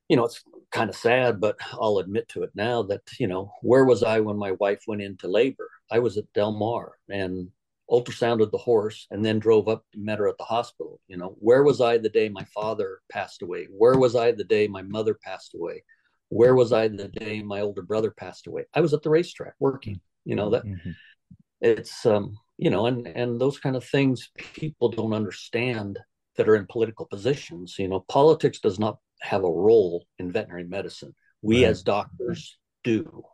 [0.08, 3.52] you know, it's kind of sad, but I'll admit to it now that, you know,
[3.60, 5.68] where was I when my wife went into labor?
[5.90, 7.48] I was at Del Mar and
[7.90, 11.36] ultrasounded the horse and then drove up and met her at the hospital you know.
[11.38, 13.66] Where was i the day my father passed away?
[13.70, 15.82] Where was i the day my mother passed away?
[16.28, 18.64] Where was i the day my older brother passed away?
[18.74, 20.90] I was at the racetrack working you know that mm-hmm.
[21.60, 25.98] it's um you know and and those kind of things people don't understand
[26.36, 28.04] that are in political positions you know.
[28.08, 31.14] Politics does not have a role in veterinary medicine.
[31.42, 31.70] We right.
[31.70, 33.24] as doctors do.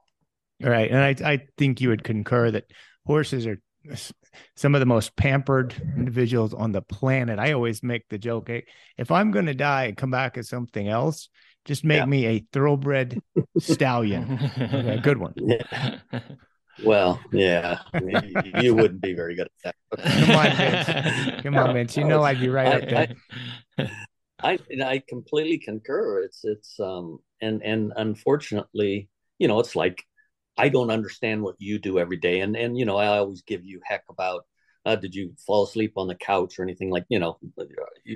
[0.63, 2.65] Right and i i think you would concur that
[3.05, 3.61] horses are
[4.57, 7.39] some of the most pampered individuals on the planet.
[7.39, 10.49] I always make the joke, hey, if I'm going to die and come back as
[10.49, 11.29] something else,
[11.65, 12.07] just make yeah.
[12.07, 13.21] me a thoroughbred
[13.59, 14.39] stallion.
[14.59, 15.35] Okay, good one.
[15.47, 15.99] Yeah.
[16.85, 17.79] Well, yeah,
[18.61, 20.27] you wouldn't be very good at that.
[20.27, 21.43] Come on, Vince.
[21.43, 21.97] Come on, Vince.
[21.97, 22.89] You know I'd be right I, up
[23.79, 23.89] there.
[24.41, 26.21] I, I I completely concur.
[26.21, 30.05] It's it's um and and unfortunately, you know, it's like
[30.57, 32.41] I don't understand what you do every day.
[32.41, 34.45] And and you know, I always give you heck about
[34.87, 37.39] uh, did you fall asleep on the couch or anything like you know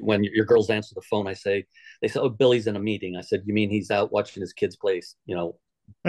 [0.02, 1.66] when your girls answer the phone i say
[2.00, 3.16] they say oh billy's in a meeting.
[3.16, 5.56] I said you mean he's out watching his kids play you know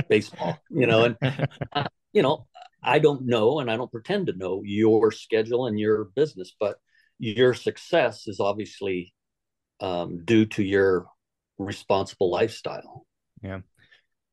[0.07, 0.59] baseball?
[0.69, 1.17] You know and
[1.73, 2.45] uh, you know
[2.83, 6.77] i don't know and i don't pretend to know your schedule and your business but
[7.17, 9.13] your success is obviously
[9.79, 11.07] um, due to your
[11.57, 13.05] responsible lifestyle.
[13.41, 13.61] Yeah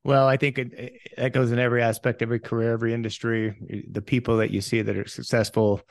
[0.05, 3.85] well, I think it, that goes in every aspect, every career, every industry.
[3.91, 5.83] The people that you see that are successful,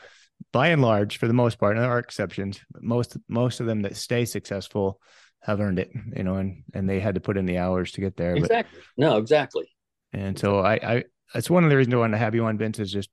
[0.51, 3.65] by and large, for the most part, and there are exceptions, but most most of
[3.65, 5.01] them that stay successful
[5.41, 8.01] have earned it, you know, and and they had to put in the hours to
[8.01, 8.35] get there.
[8.35, 8.79] Exactly.
[8.97, 9.67] But, no, exactly.
[10.13, 11.03] And so I, I
[11.33, 13.09] that's one of the reasons I wanted to have you on, Vince, is just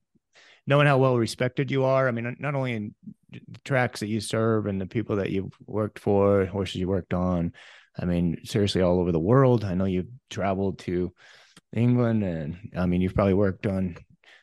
[0.67, 2.09] knowing how well respected you are.
[2.09, 2.95] I mean, not only in
[3.33, 7.13] the tracks that you serve and the people that you've worked for, horses you worked
[7.13, 7.53] on,
[7.99, 9.65] I mean, seriously, all over the world.
[9.65, 11.13] I know you've traveled to
[11.73, 13.97] England, and I mean, you've probably worked on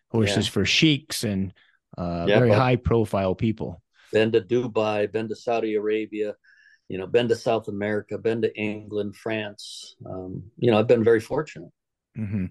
[0.10, 0.52] horses yeah.
[0.52, 1.54] for sheiks and
[1.98, 3.82] uh, yeah, very high profile people.
[4.12, 6.36] Been to Dubai, been to Saudi Arabia,
[6.90, 9.96] you know, been to South America, been to England, France.
[10.06, 11.70] Um, you know, I've been very fortunate.
[12.18, 12.46] Mm-hmm.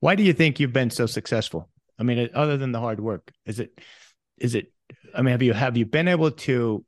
[0.00, 1.70] Why do you think you've been so successful?
[1.98, 3.78] I mean, other than the hard work, is it,
[4.36, 4.72] is it,
[5.14, 6.84] I mean, have you, have you been able to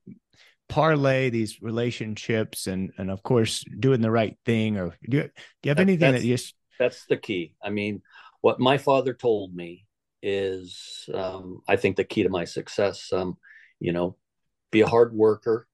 [0.71, 5.31] parlay these relationships and, and of course doing the right thing or do you, do
[5.65, 7.55] you have that, anything that you just, that's the key.
[7.63, 8.01] I mean,
[8.41, 9.85] what my father told me
[10.23, 13.37] is, um, I think the key to my success, um,
[13.81, 14.17] you know,
[14.71, 15.67] be a hard worker,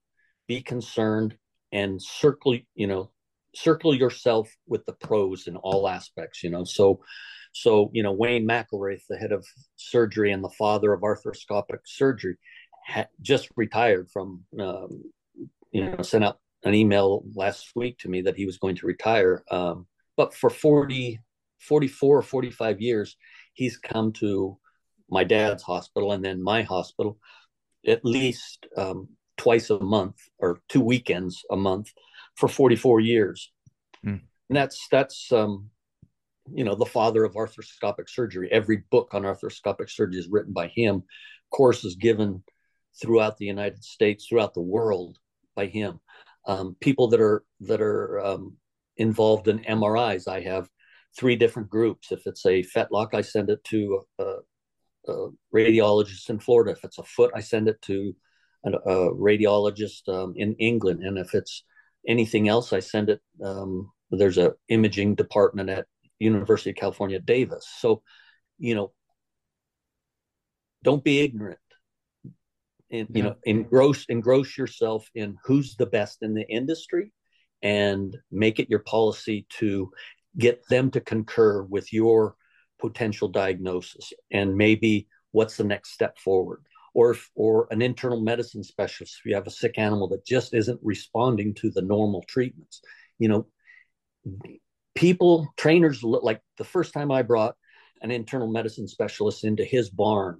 [0.49, 1.37] be concerned
[1.73, 3.11] and circle, you know,
[3.55, 6.65] circle yourself with the pros in all aspects, you know.
[6.65, 7.01] So,
[7.53, 12.37] so you know, Wayne McIlwraith, the head of surgery and the father of arthroscopic surgery,
[12.87, 15.03] had just retired from, um,
[15.73, 18.87] you know, sent out an email last week to me that he was going to
[18.87, 19.43] retire.
[19.51, 21.19] Um, but for 40,
[21.59, 23.17] 44 or 45 years,
[23.55, 24.57] he's come to
[25.11, 27.19] my dad's hospital and then my hospital
[27.85, 31.93] at least um, twice a month or two weekends a month
[32.37, 33.51] for 44 years.
[34.05, 34.21] Mm.
[34.49, 35.71] And that's that's um,
[36.53, 38.49] you know the father of arthroscopic surgery.
[38.53, 41.03] Every book on arthroscopic surgery is written by him.
[41.51, 42.45] Courses given
[43.01, 45.19] throughout the United States, throughout the world
[45.55, 46.01] by him.
[46.47, 48.57] Um, people that are that are um,
[48.97, 50.29] involved in MRIs.
[50.29, 50.69] I have
[51.19, 52.13] three different groups.
[52.13, 54.35] If it's a fetlock, I send it to a,
[55.09, 56.73] a radiologist in Florida.
[56.73, 58.15] If it's a foot, I send it to
[58.65, 61.65] a, a radiologist um, in England, and if it's
[62.07, 63.21] anything else, I send it.
[63.43, 65.87] Um, there's a imaging department at
[66.19, 67.67] University of California, Davis.
[67.81, 68.03] So,
[68.59, 68.93] you know,
[70.83, 71.59] don't be ignorant.
[72.91, 73.31] And you yeah.
[73.31, 77.13] know, engross engross yourself in who's the best in the industry,
[77.63, 79.91] and make it your policy to
[80.39, 82.37] get them to concur with your
[82.79, 86.63] potential diagnosis and maybe what's the next step forward
[86.95, 90.55] or if, or an internal medicine specialist if you have a sick animal that just
[90.55, 92.83] isn't responding to the normal treatments
[93.19, 93.47] you know
[94.95, 97.55] people trainers like the first time i brought
[98.03, 100.39] an internal medicine specialist into his barn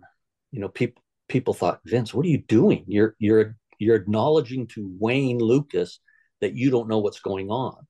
[0.53, 4.91] you know people people thought vince what are you doing you're you're you're acknowledging to
[4.99, 6.01] wayne Lukas
[6.41, 7.87] that you don't know what's going on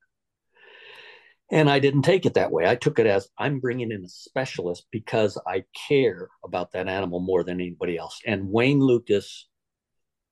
[1.50, 2.66] and I didn't take it that way.
[2.66, 7.20] I took it as I'm bringing in a specialist because I care about that animal
[7.20, 8.20] more than anybody else.
[8.26, 9.46] And Wayne Lukas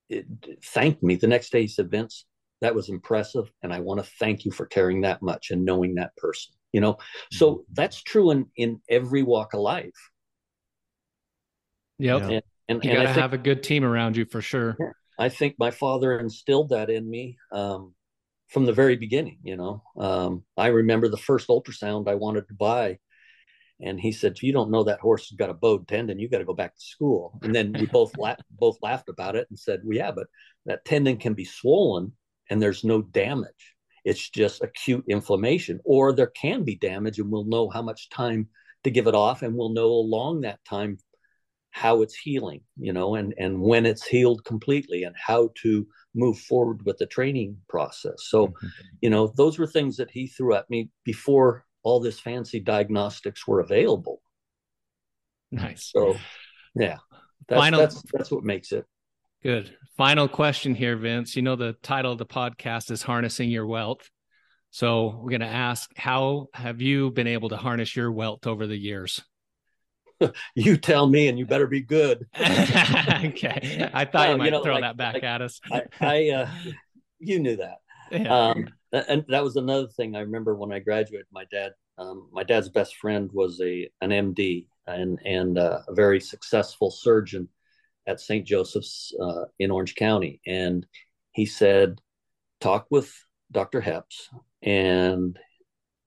[0.09, 0.26] it,
[0.64, 1.62] thanked me the next day.
[1.62, 2.26] He said, Vince,
[2.61, 3.50] that was impressive.
[3.62, 6.55] And I want to thank you for caring that much and knowing that person.
[6.72, 6.98] You know,
[7.30, 7.72] so mm-hmm.
[7.74, 10.11] that's true in, in every walk of life.
[11.98, 12.22] Yep.
[12.22, 14.76] And, and, you got to have a good team around you for sure.
[15.18, 17.36] I think my father instilled that in me.
[17.52, 17.94] Um,
[18.48, 19.38] from the very beginning.
[19.42, 22.98] You know, um, I remember the first ultrasound I wanted to buy,
[23.80, 26.18] and he said, "You don't know that horse has got a bowed tendon.
[26.18, 29.36] You got to go back to school." And then we both laughed, both laughed about
[29.36, 30.28] it and said, "Well, yeah, but
[30.66, 32.12] that tendon can be swollen,
[32.48, 33.74] and there's no damage.
[34.04, 38.48] It's just acute inflammation, or there can be damage, and we'll know how much time."
[38.84, 40.98] to give it off and we'll know along that time
[41.74, 46.38] how it's healing you know and and when it's healed completely and how to move
[46.38, 48.14] forward with the training process.
[48.28, 48.66] So mm-hmm.
[49.00, 53.46] you know those were things that he threw at me before all this fancy diagnostics
[53.46, 54.22] were available.
[55.50, 55.90] Nice.
[55.92, 56.16] So
[56.76, 56.98] yeah
[57.48, 57.80] that's Final...
[57.80, 58.86] that's that's what makes it.
[59.42, 59.76] Good.
[59.96, 61.34] Final question here vince.
[61.34, 64.08] You know the title of the podcast is harnessing your wealth.
[64.70, 68.66] So we're going to ask how have you been able to harness your wealth over
[68.66, 69.22] the years
[70.54, 72.26] you tell me, and you better be good.
[72.40, 75.60] okay, I thought you might you know, throw like, that back like, at us.
[75.70, 76.48] I, I uh,
[77.18, 77.78] you knew that.
[78.10, 78.48] Yeah.
[78.48, 81.26] Um, and that was another thing I remember when I graduated.
[81.32, 85.94] My dad, um, my dad's best friend was a an MD and and uh, a
[85.94, 87.48] very successful surgeon
[88.06, 88.46] at St.
[88.46, 90.86] Joseph's uh, in Orange County, and
[91.32, 92.00] he said,
[92.60, 93.12] "Talk with
[93.50, 93.80] Dr.
[93.80, 94.28] Heps,
[94.62, 95.38] and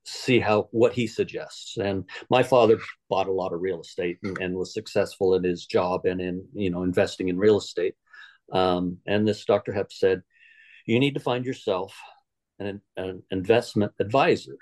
[0.07, 1.77] see how what he suggests.
[1.77, 2.79] And my father
[3.09, 6.45] bought a lot of real estate and, and was successful in his job and in
[6.53, 7.95] you know investing in real estate.
[8.51, 9.73] Um, and this Dr.
[9.73, 10.23] Hep said,
[10.85, 11.93] you need to find yourself
[12.59, 14.57] an, an investment advisor.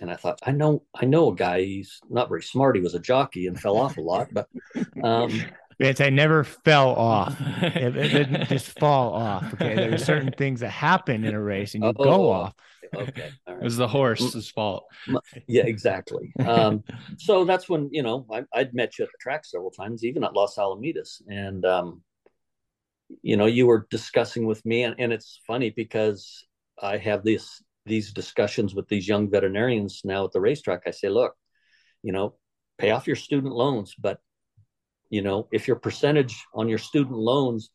[0.00, 1.62] And I thought, I know, I know a guy.
[1.62, 2.76] He's not very smart.
[2.76, 4.48] He was a jockey and fell off a lot, but
[5.02, 5.30] um,
[5.78, 7.36] Vince, I never fell off.
[7.62, 9.54] it, it, didn't just fall off.
[9.54, 12.54] Okay, there are certain things that happen in a race, and you oh, go off
[12.94, 13.30] okay.
[13.46, 14.86] It was the horse's fault.
[15.46, 16.32] Yeah, exactly.
[16.44, 16.82] Um,
[17.16, 20.24] so that's when you know I, would met you at the track several times, even
[20.24, 22.02] at Los Alamitos, and um,
[23.22, 26.44] you know you were discussing with me, and, and it's funny because
[26.80, 31.08] I have this these discussions with these young veterinarians now at the racetrack, I say,
[31.08, 31.34] look,
[32.02, 32.34] you know,
[32.78, 34.20] pay off your student loans, but
[35.10, 37.70] you know, if your percentage on your student loans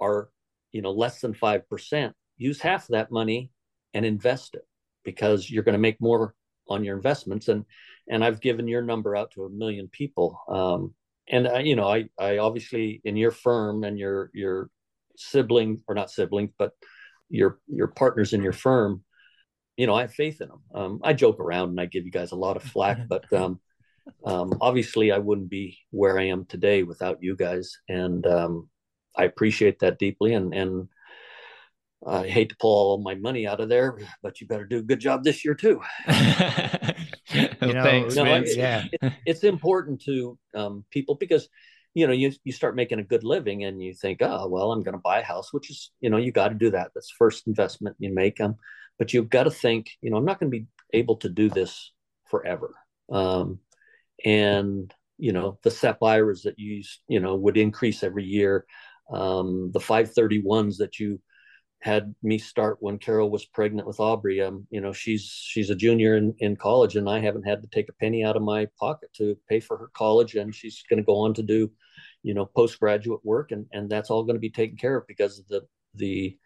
[0.00, 0.30] are,
[0.70, 3.50] you know, less than 5%, use half of that money
[3.94, 4.66] and invest it
[5.04, 6.34] because you're going to make more
[6.68, 7.48] on your investments.
[7.48, 7.64] And,
[8.08, 10.40] and I've given your number out to a million people.
[10.48, 10.94] Um,
[11.30, 14.70] and I, you know, I, I obviously in your firm and your, your
[15.16, 16.72] sibling or not siblings, but
[17.28, 19.02] your, your partners in your firm,
[19.76, 20.62] you know, I have faith in them.
[20.74, 23.60] Um, I joke around and I give you guys a lot of flack, but um,
[24.24, 28.68] um, obviously I wouldn't be where I am today without you guys, and um,
[29.16, 30.34] I appreciate that deeply.
[30.34, 30.88] And and
[32.06, 34.82] I hate to pull all my money out of there, but you better do a
[34.82, 35.80] good job this year too.
[36.08, 36.12] you
[37.72, 41.48] know, Thanks, no, It, yeah, it, it's important to um, people because
[41.94, 44.82] you know you you start making a good living and you think, oh well, I'm
[44.82, 46.92] going to buy a house, which is you know you got to do that.
[46.94, 48.40] That's first investment you make.
[48.40, 48.56] Um,
[48.98, 51.48] but you've got to think, you know, I'm not going to be able to do
[51.48, 51.92] this
[52.26, 52.74] forever.
[53.10, 53.60] Um,
[54.24, 58.64] and you know, the SEP IRAs that you you know would increase every year.
[59.12, 61.18] Um, the 531s that you
[61.80, 64.42] had me start when Carol was pregnant with Aubrey.
[64.42, 67.68] Um, you know, she's she's a junior in, in college, and I haven't had to
[67.68, 70.98] take a penny out of my pocket to pay for her college, and she's going
[70.98, 71.70] to go on to do,
[72.22, 75.38] you know, postgraduate work, and and that's all going to be taken care of because
[75.38, 76.36] of the the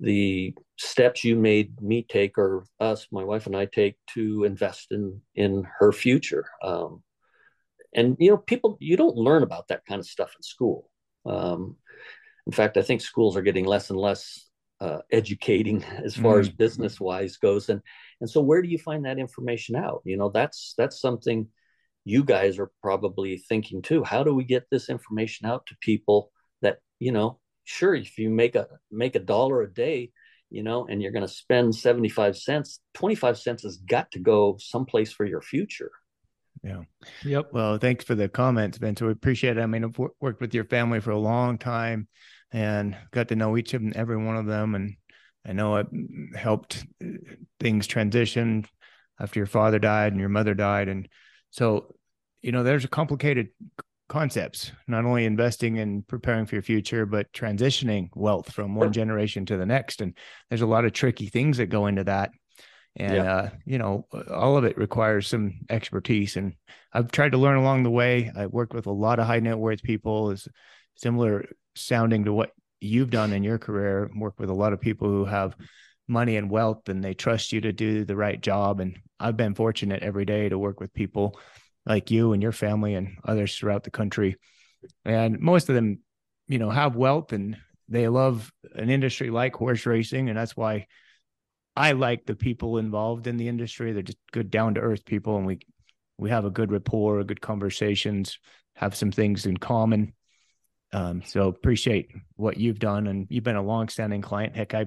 [0.00, 4.88] the steps you made me take or us my wife and i take to invest
[4.90, 7.02] in in her future um,
[7.94, 10.90] and you know people you don't learn about that kind of stuff in school
[11.24, 11.76] um,
[12.46, 14.50] in fact i think schools are getting less and less
[14.82, 16.40] uh, educating as far mm-hmm.
[16.40, 17.68] as business wise goes.
[17.68, 17.80] And
[18.20, 20.02] and so where do you find that information out?
[20.04, 21.48] You know that's that's something
[22.04, 24.02] you guys are probably thinking too.
[24.02, 28.28] How do we get this information out to people that you know sure if you
[28.28, 30.10] make a make a dollar a day
[30.50, 34.56] you know and you're going to spend 75 cents 25 cents has got to go
[34.58, 35.92] someplace for your future.
[36.64, 36.82] Yeah.
[37.24, 37.50] Yep.
[37.52, 39.62] Well thanks for the comments ben so we appreciate it.
[39.62, 42.08] I mean i've worked with your family for a long time
[42.52, 44.94] and got to know each of and every one of them and
[45.46, 45.86] i know it
[46.36, 47.08] helped uh,
[47.60, 48.64] things transition
[49.20, 51.08] after your father died and your mother died and
[51.50, 51.94] so
[52.42, 53.48] you know there's a complicated
[54.12, 59.46] concepts, not only investing and preparing for your future, but transitioning wealth from one generation
[59.46, 60.02] to the next.
[60.02, 60.14] And
[60.50, 62.30] there's a lot of tricky things that go into that.
[62.94, 63.34] And, yeah.
[63.34, 66.36] uh, you know, all of it requires some expertise.
[66.36, 66.52] And
[66.92, 68.30] I've tried to learn along the way.
[68.36, 70.46] I worked with a lot of high net worth people, is
[70.96, 75.08] similar sounding to what you've done in your career, work with a lot of people
[75.08, 75.56] who have
[76.08, 78.80] money and wealth and they trust you to do the right job.
[78.80, 81.38] And I've been fortunate every day to work with people
[81.86, 84.36] like you and your family and others throughout the country.
[85.04, 86.00] And most of them,
[86.48, 87.56] you know, have wealth and
[87.88, 90.28] they love an industry like horse racing.
[90.28, 90.86] And that's why
[91.76, 93.92] I like the people involved in the industry.
[93.92, 95.36] They're just good, down to earth people.
[95.36, 95.60] And we,
[96.18, 98.38] we have a good rapport, good conversations,
[98.74, 100.14] have some things in common.
[100.92, 103.06] Um, so appreciate what you've done.
[103.06, 104.56] And you've been a long standing client.
[104.56, 104.86] Heck, I,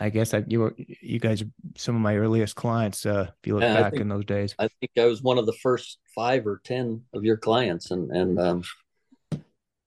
[0.00, 3.06] I guess I, you were you guys are some of my earliest clients.
[3.06, 5.46] Uh, if you look back think, in those days, I think I was one of
[5.46, 8.62] the first five or ten of your clients, and and um,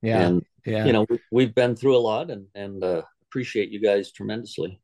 [0.02, 3.70] yeah, and yeah, you know we, have been through a lot, and and uh, appreciate
[3.70, 4.80] you guys tremendously.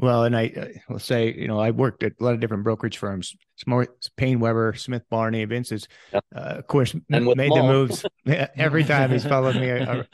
[0.00, 2.64] Well, and I uh, will say, you know, I worked at a lot of different
[2.64, 3.36] brokerage firms.
[3.56, 3.86] It's more
[4.16, 6.24] PaineWebber, Smith Barney, Vince's, yep.
[6.34, 8.06] uh, of course, made the moves
[8.56, 9.68] every time he's followed me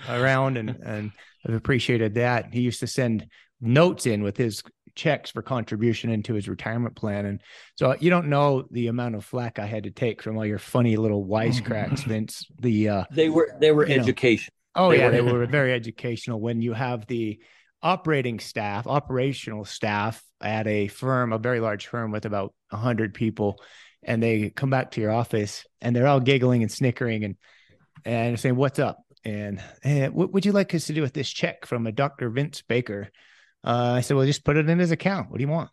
[0.08, 1.12] around, and and
[1.46, 2.52] I've appreciated that.
[2.52, 3.28] He used to send
[3.60, 4.60] notes in with his
[4.96, 7.26] checks for contribution into his retirement plan.
[7.26, 7.40] And
[7.76, 10.58] so you don't know the amount of flack I had to take from all your
[10.58, 12.46] funny little wisecracks, Vince.
[12.58, 14.52] The uh they were they were education.
[14.74, 17.38] Know, oh they yeah, were they were very educational when you have the
[17.86, 23.14] operating staff, operational staff at a firm, a very large firm with about a hundred
[23.14, 23.62] people,
[24.02, 27.36] and they come back to your office and they're all giggling and snickering and
[28.04, 31.28] and saying, "What's up?" And, and what would you like us to do with this
[31.28, 32.30] check from a Dr.
[32.30, 33.10] Vince Baker?
[33.64, 35.30] Uh, I said, well, just put it in his account.
[35.30, 35.70] What do you want?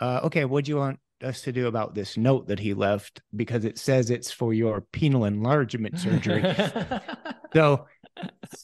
[0.00, 3.22] Uh, okay, what do you want us to do about this note that he left?
[3.36, 6.42] Because it says it's for your penile enlargement surgery.
[7.54, 7.86] so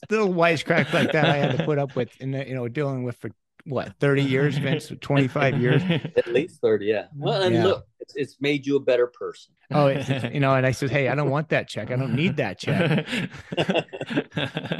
[0.04, 3.16] still wisecrack like that I had to put up with and you know, dealing with
[3.16, 3.30] for
[3.64, 4.90] what 30 years vince?
[5.00, 5.82] 25 years?
[6.16, 7.06] At least 30 yeah.
[7.14, 7.64] Well and yeah.
[7.64, 9.54] look it's, it's made you a better person.
[9.70, 11.90] Oh it's, you know and i said hey i don't want that check.
[11.90, 13.06] I don't need that check.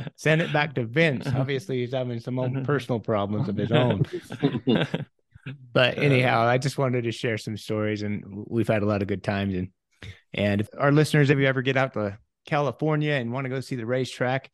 [0.17, 1.27] Send it back to vince.
[1.27, 4.05] Obviously he's having some own personal problems of his own.
[5.73, 9.09] But anyhow i just wanted to share some stories and we've had a lot of
[9.09, 9.69] good times and
[10.35, 13.61] and if our listeners if you ever get out to california and want to go
[13.61, 14.51] see the racetrack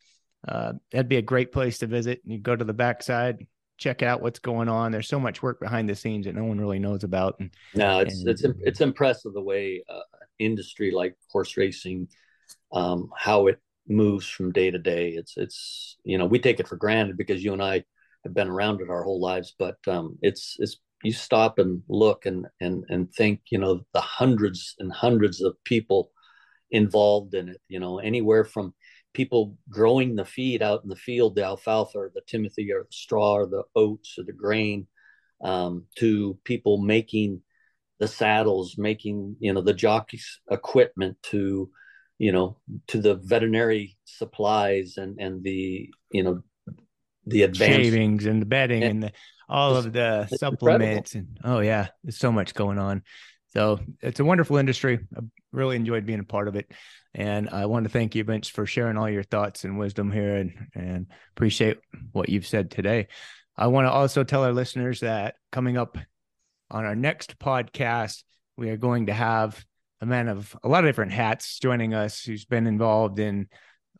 [0.47, 2.21] uh, that'd be a great place to visit.
[2.23, 3.45] And you go to the backside,
[3.77, 4.91] check out what's going on.
[4.91, 7.39] There's so much work behind the scenes that no one really knows about.
[7.39, 10.01] And, no, it's and, it's it's impressive the way uh,
[10.39, 12.07] industry like horse racing,
[12.71, 15.09] um, how it moves from day to day.
[15.09, 17.83] It's it's you know we take it for granted because you and I
[18.23, 22.25] have been around it our whole lives, but um, it's it's you stop and look
[22.27, 26.11] and and and think you know the hundreds and hundreds of people
[26.75, 27.61] involved in it.
[27.67, 28.73] You know anywhere from
[29.13, 32.91] people growing the feed out in the field, the alfalfa or the timothy or the
[32.91, 34.87] straw or the oats or the grain,
[35.43, 37.41] um, to people making
[37.99, 41.69] the saddles, making you know the jockey's equipment, to
[42.19, 42.57] you know
[42.87, 46.43] to the veterinary supplies and and the you know
[47.25, 49.11] the advanced shavings and the bedding and, and the,
[49.49, 51.41] all of the supplements incredible.
[51.43, 53.03] and oh yeah, there's so much going on.
[53.55, 54.99] So it's a wonderful industry.
[55.15, 55.21] I
[55.53, 56.69] really enjoyed being a part of it.
[57.13, 60.35] And I want to thank you, Vince, for sharing all your thoughts and wisdom here
[60.35, 61.77] and, and appreciate
[62.11, 63.07] what you've said today.
[63.55, 65.97] I want to also tell our listeners that coming up
[66.69, 68.23] on our next podcast,
[68.57, 69.63] we are going to have
[70.01, 73.47] a man of a lot of different hats joining us who's been involved in,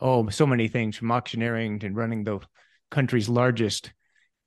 [0.02, 2.42] oh, so many things from auctioneering to running the
[2.92, 3.94] country's largest